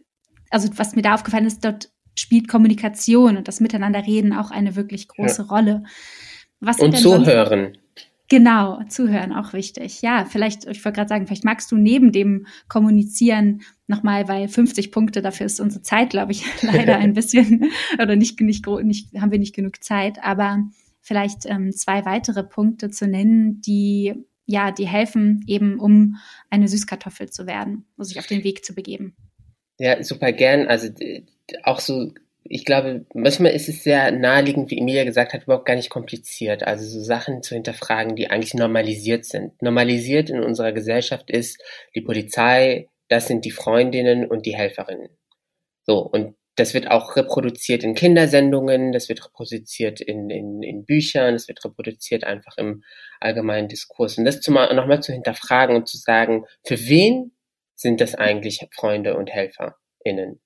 [0.51, 5.09] also was mir da aufgefallen ist, dort spielt Kommunikation und das Miteinanderreden auch eine wirklich
[5.09, 5.49] große ja.
[5.49, 5.83] Rolle.
[6.61, 7.79] Was und zuhören.
[8.31, 10.03] Genau, zuhören auch wichtig.
[10.03, 14.93] Ja, vielleicht, ich wollte gerade sagen, vielleicht magst du neben dem Kommunizieren nochmal, weil 50
[14.93, 19.33] Punkte, dafür ist unsere Zeit, glaube ich, leider ein bisschen, oder nicht, nicht, nicht, haben
[19.33, 20.63] wir nicht genug Zeit, aber
[21.01, 24.15] vielleicht ähm, zwei weitere Punkte zu nennen, die,
[24.47, 26.15] ja, die helfen eben, um
[26.51, 29.17] eine Süßkartoffel zu werden, um sich auf den Weg zu begeben.
[29.81, 30.69] Ja, super gern.
[30.69, 30.89] Also
[31.65, 32.13] auch so
[32.53, 36.65] ich glaube, manchmal ist es sehr naheliegend, wie Emilia gesagt hat, überhaupt gar nicht kompliziert.
[36.65, 39.63] Also so Sachen zu hinterfragen, die eigentlich normalisiert sind.
[39.63, 41.63] Normalisiert in unserer Gesellschaft ist
[41.95, 45.11] die Polizei, das sind die Freundinnen und die Helferinnen.
[45.87, 51.35] So, und das wird auch reproduziert in Kindersendungen, das wird reproduziert in, in, in Büchern,
[51.35, 52.83] das wird reproduziert einfach im
[53.21, 54.19] allgemeinen Diskurs.
[54.19, 57.31] Und das nochmal zu hinterfragen und zu sagen, für wen
[57.77, 60.41] sind das eigentlich Freunde und HelferInnen?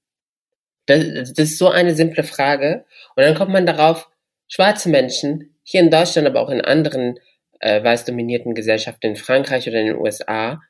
[0.87, 2.85] Das, das ist so eine simple Frage.
[3.17, 4.11] Und dann kommt man darauf,
[4.49, 7.19] schwarze Menschen, hier in Deutschland, aber auch in anderen
[7.61, 10.61] äh, weiß dominierten Gesellschaften in Frankreich oder in den USA,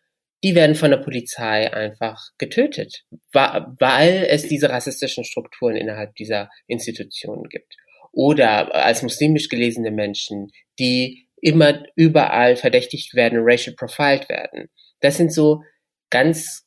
[0.44, 7.48] die werden von der Polizei einfach getötet, weil es diese rassistischen Strukturen innerhalb dieser Institutionen
[7.48, 7.76] gibt.
[8.12, 14.68] Oder als muslimisch gelesene Menschen, die immer überall verdächtigt werden, racial profiled werden.
[15.00, 15.62] Das sind so
[16.10, 16.63] ganz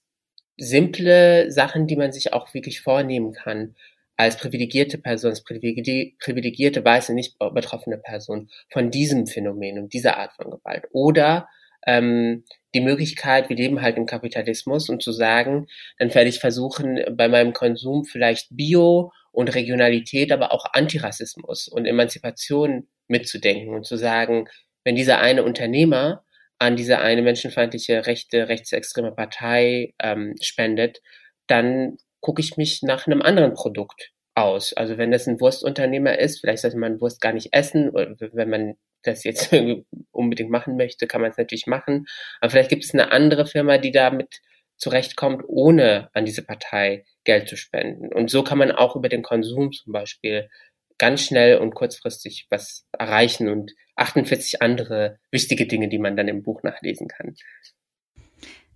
[0.57, 3.75] simple Sachen, die man sich auch wirklich vornehmen kann
[4.17, 10.33] als privilegierte Person, als privilegierte weiße, nicht betroffene Person von diesem Phänomen und dieser Art
[10.33, 10.85] von Gewalt.
[10.91, 11.47] Oder
[11.85, 12.43] ähm,
[12.73, 15.67] die Möglichkeit, wir leben halt im Kapitalismus und zu sagen,
[15.99, 21.85] dann werde ich versuchen, bei meinem Konsum vielleicht Bio und Regionalität, aber auch Antirassismus und
[21.85, 24.47] Emanzipation mitzudenken und zu sagen,
[24.83, 26.23] wenn dieser eine Unternehmer
[26.59, 31.01] an diese eine menschenfeindliche rechte, rechtsextreme Partei ähm, spendet,
[31.47, 34.73] dann gucke ich mich nach einem anderen Produkt aus.
[34.73, 38.49] Also wenn das ein Wurstunternehmer ist, vielleicht sollte man Wurst gar nicht essen, oder wenn
[38.49, 39.53] man das jetzt
[40.11, 42.05] unbedingt machen möchte, kann man es natürlich machen.
[42.39, 44.41] Aber vielleicht gibt es eine andere Firma, die damit
[44.77, 48.13] zurechtkommt, ohne an diese Partei Geld zu spenden.
[48.13, 50.49] Und so kann man auch über den Konsum zum Beispiel
[50.97, 56.43] ganz schnell und kurzfristig was erreichen und 48 andere wichtige Dinge, die man dann im
[56.43, 57.35] Buch nachlesen kann.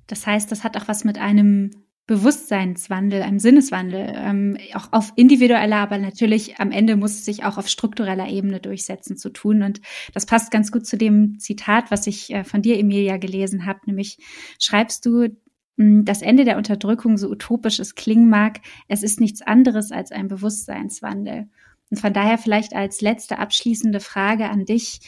[0.07, 1.71] Das heißt, das hat auch was mit einem
[2.07, 7.57] Bewusstseinswandel, einem Sinneswandel, ähm, auch auf individueller, aber natürlich am Ende muss es sich auch
[7.57, 9.63] auf struktureller Ebene durchsetzen zu tun.
[9.63, 9.79] Und
[10.13, 13.79] das passt ganz gut zu dem Zitat, was ich äh, von dir, Emilia, gelesen habe,
[13.85, 14.17] nämlich
[14.59, 15.29] schreibst du,
[15.77, 18.59] hm, das Ende der Unterdrückung, so utopisch es klingen mag,
[18.89, 21.47] es ist nichts anderes als ein Bewusstseinswandel.
[21.91, 25.01] Und von daher vielleicht als letzte abschließende Frage an dich,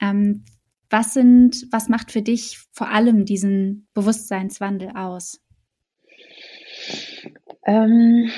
[0.00, 0.44] ähm,
[0.88, 5.40] was sind, was macht für dich vor allem diesen Bewusstseinswandel aus?
[7.64, 8.30] Ähm,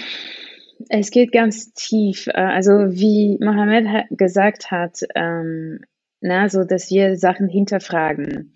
[0.88, 2.26] es geht ganz tief.
[2.26, 5.80] Äh, also wie Mohammed gesagt hat, ähm,
[6.20, 8.54] na, so dass wir Sachen hinterfragen.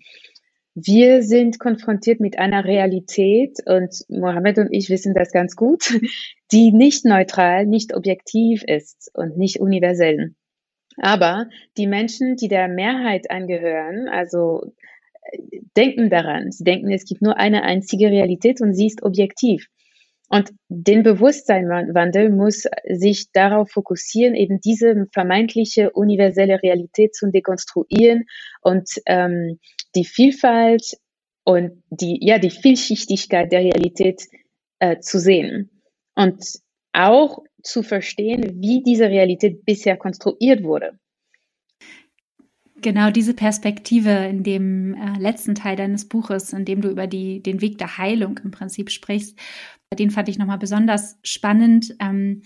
[0.79, 5.89] Wir sind konfrontiert mit einer Realität und Mohammed und ich wissen das ganz gut,
[6.51, 10.35] die nicht neutral, nicht objektiv ist und nicht universell.
[10.97, 14.71] Aber die Menschen, die der Mehrheit angehören, also
[15.31, 19.69] äh, denken daran, sie denken, es gibt nur eine einzige Realität und sie ist objektiv.
[20.29, 28.25] Und den Bewusstseinswandel muss sich darauf fokussieren, eben diese vermeintliche universelle Realität zu dekonstruieren
[28.61, 29.59] und ähm,
[29.95, 30.97] die Vielfalt
[31.43, 34.23] und die, ja, die Vielschichtigkeit der Realität
[34.79, 35.69] äh, zu sehen.
[36.15, 36.43] Und
[36.93, 40.99] auch zu verstehen, wie diese Realität bisher konstruiert wurde.
[42.81, 47.41] Genau diese Perspektive in dem äh, letzten Teil deines Buches, in dem du über die,
[47.41, 49.37] den Weg der Heilung im Prinzip sprichst,
[49.97, 51.95] den fand ich nochmal besonders spannend.
[51.99, 52.43] Ähm,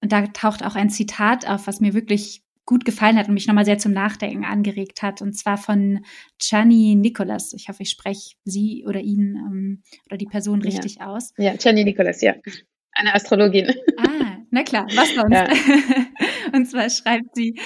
[0.00, 3.46] und da taucht auch ein Zitat auf, was mir wirklich gut gefallen hat und mich
[3.46, 5.22] nochmal sehr zum Nachdenken angeregt hat.
[5.22, 6.04] Und zwar von
[6.38, 7.54] Chani Nicholas.
[7.54, 11.06] Ich hoffe, ich spreche sie oder ihn ähm, oder die Person richtig ja.
[11.06, 11.32] aus.
[11.38, 12.34] Ja, Chani Nicholas, ja.
[12.92, 13.72] Eine Astrologin.
[13.96, 15.32] Ah, na klar, was sonst?
[15.32, 15.48] Ja.
[16.52, 17.58] und zwar schreibt sie,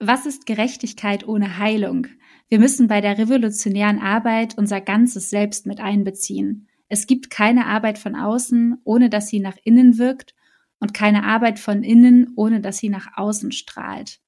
[0.00, 2.08] was ist Gerechtigkeit ohne Heilung?
[2.48, 6.66] Wir müssen bei der revolutionären Arbeit unser ganzes Selbst mit einbeziehen.
[6.88, 10.34] Es gibt keine Arbeit von außen, ohne dass sie nach innen wirkt
[10.80, 14.18] und keine Arbeit von innen, ohne dass sie nach außen strahlt.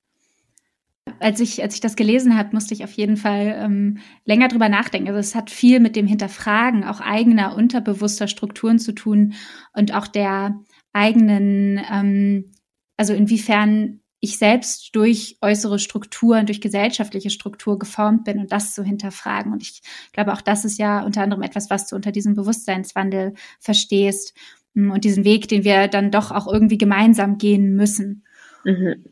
[1.19, 4.69] Als ich, als ich das gelesen habe, musste ich auf jeden Fall ähm, länger drüber
[4.69, 5.09] nachdenken.
[5.09, 9.35] Also es hat viel mit dem Hinterfragen auch eigener unterbewusster Strukturen zu tun
[9.73, 10.61] und auch der
[10.93, 12.53] eigenen, ähm,
[12.97, 18.85] also inwiefern ich selbst durch äußere Strukturen, durch gesellschaftliche Struktur geformt bin und das zu
[18.85, 19.53] hinterfragen.
[19.53, 19.83] Und ich
[20.13, 24.35] glaube, auch das ist ja unter anderem etwas, was du unter diesem Bewusstseinswandel verstehst
[24.75, 28.25] und diesen Weg, den wir dann doch auch irgendwie gemeinsam gehen müssen.
[28.65, 29.05] Mhm.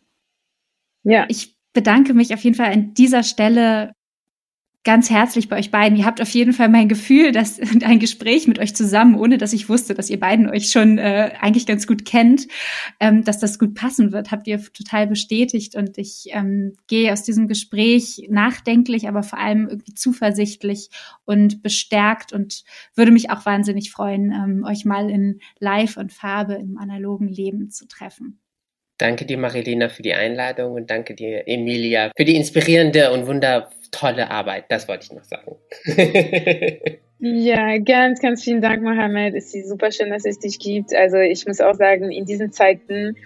[1.02, 1.26] Ja.
[1.28, 3.92] Ich bedanke mich auf jeden Fall an dieser Stelle
[4.82, 5.98] ganz herzlich bei euch beiden.
[5.98, 9.52] Ihr habt auf jeden Fall mein Gefühl, dass ein Gespräch mit euch zusammen, ohne dass
[9.52, 12.48] ich wusste, dass ihr beiden euch schon äh, eigentlich ganz gut kennt,
[12.98, 15.76] ähm, dass das gut passen wird, habt ihr total bestätigt.
[15.76, 20.88] Und ich ähm, gehe aus diesem Gespräch nachdenklich, aber vor allem irgendwie zuversichtlich
[21.24, 22.64] und bestärkt und
[22.94, 27.70] würde mich auch wahnsinnig freuen, ähm, euch mal in Live und Farbe im analogen Leben
[27.70, 28.40] zu treffen.
[29.00, 33.26] Danke dir, Marilena, für die Einladung und danke dir, Emilia, für die inspirierende und
[33.90, 34.64] wundertolle Arbeit.
[34.68, 35.56] Das wollte ich noch sagen.
[37.18, 39.34] ja, ganz, ganz vielen Dank, Mohammed.
[39.34, 40.94] Es ist super schön, dass es dich gibt.
[40.94, 43.16] Also ich muss auch sagen, in diesen Zeiten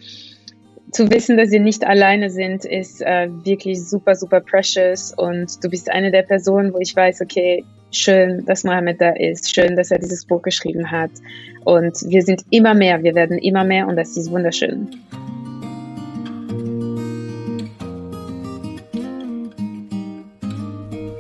[0.93, 5.13] zu wissen, dass wir nicht alleine sind, ist äh, wirklich super, super precious.
[5.17, 9.53] Und du bist eine der Personen, wo ich weiß, okay, schön, dass Mohammed da ist,
[9.55, 11.11] schön, dass er dieses Buch geschrieben hat.
[11.65, 14.91] Und wir sind immer mehr, wir werden immer mehr und das ist wunderschön.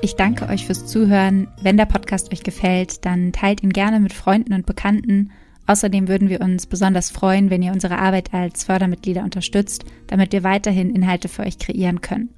[0.04, 1.48] Ich danke euch fürs Zuhören.
[1.62, 5.30] Wenn der Podcast euch gefällt, dann teilt ihn gerne mit Freunden und Bekannten.
[5.66, 10.44] Außerdem würden wir uns besonders freuen, wenn ihr unsere Arbeit als Fördermitglieder unterstützt, damit wir
[10.44, 12.28] weiterhin Inhalte für euch kreieren können.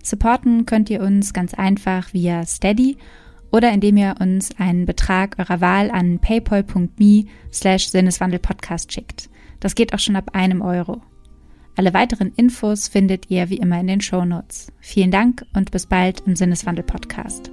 [0.00, 2.98] Supporten könnt ihr uns ganz einfach via Steady
[3.50, 9.28] oder indem ihr uns einen Betrag eurer Wahl an paypal.me slash Sinneswandelpodcast schickt.
[9.58, 11.02] Das geht auch schon ab einem Euro.
[11.76, 14.72] Alle weiteren Infos findet ihr wie immer in den Show Notes.
[14.80, 17.50] Vielen Dank und bis bald im Sinneswandel Podcast.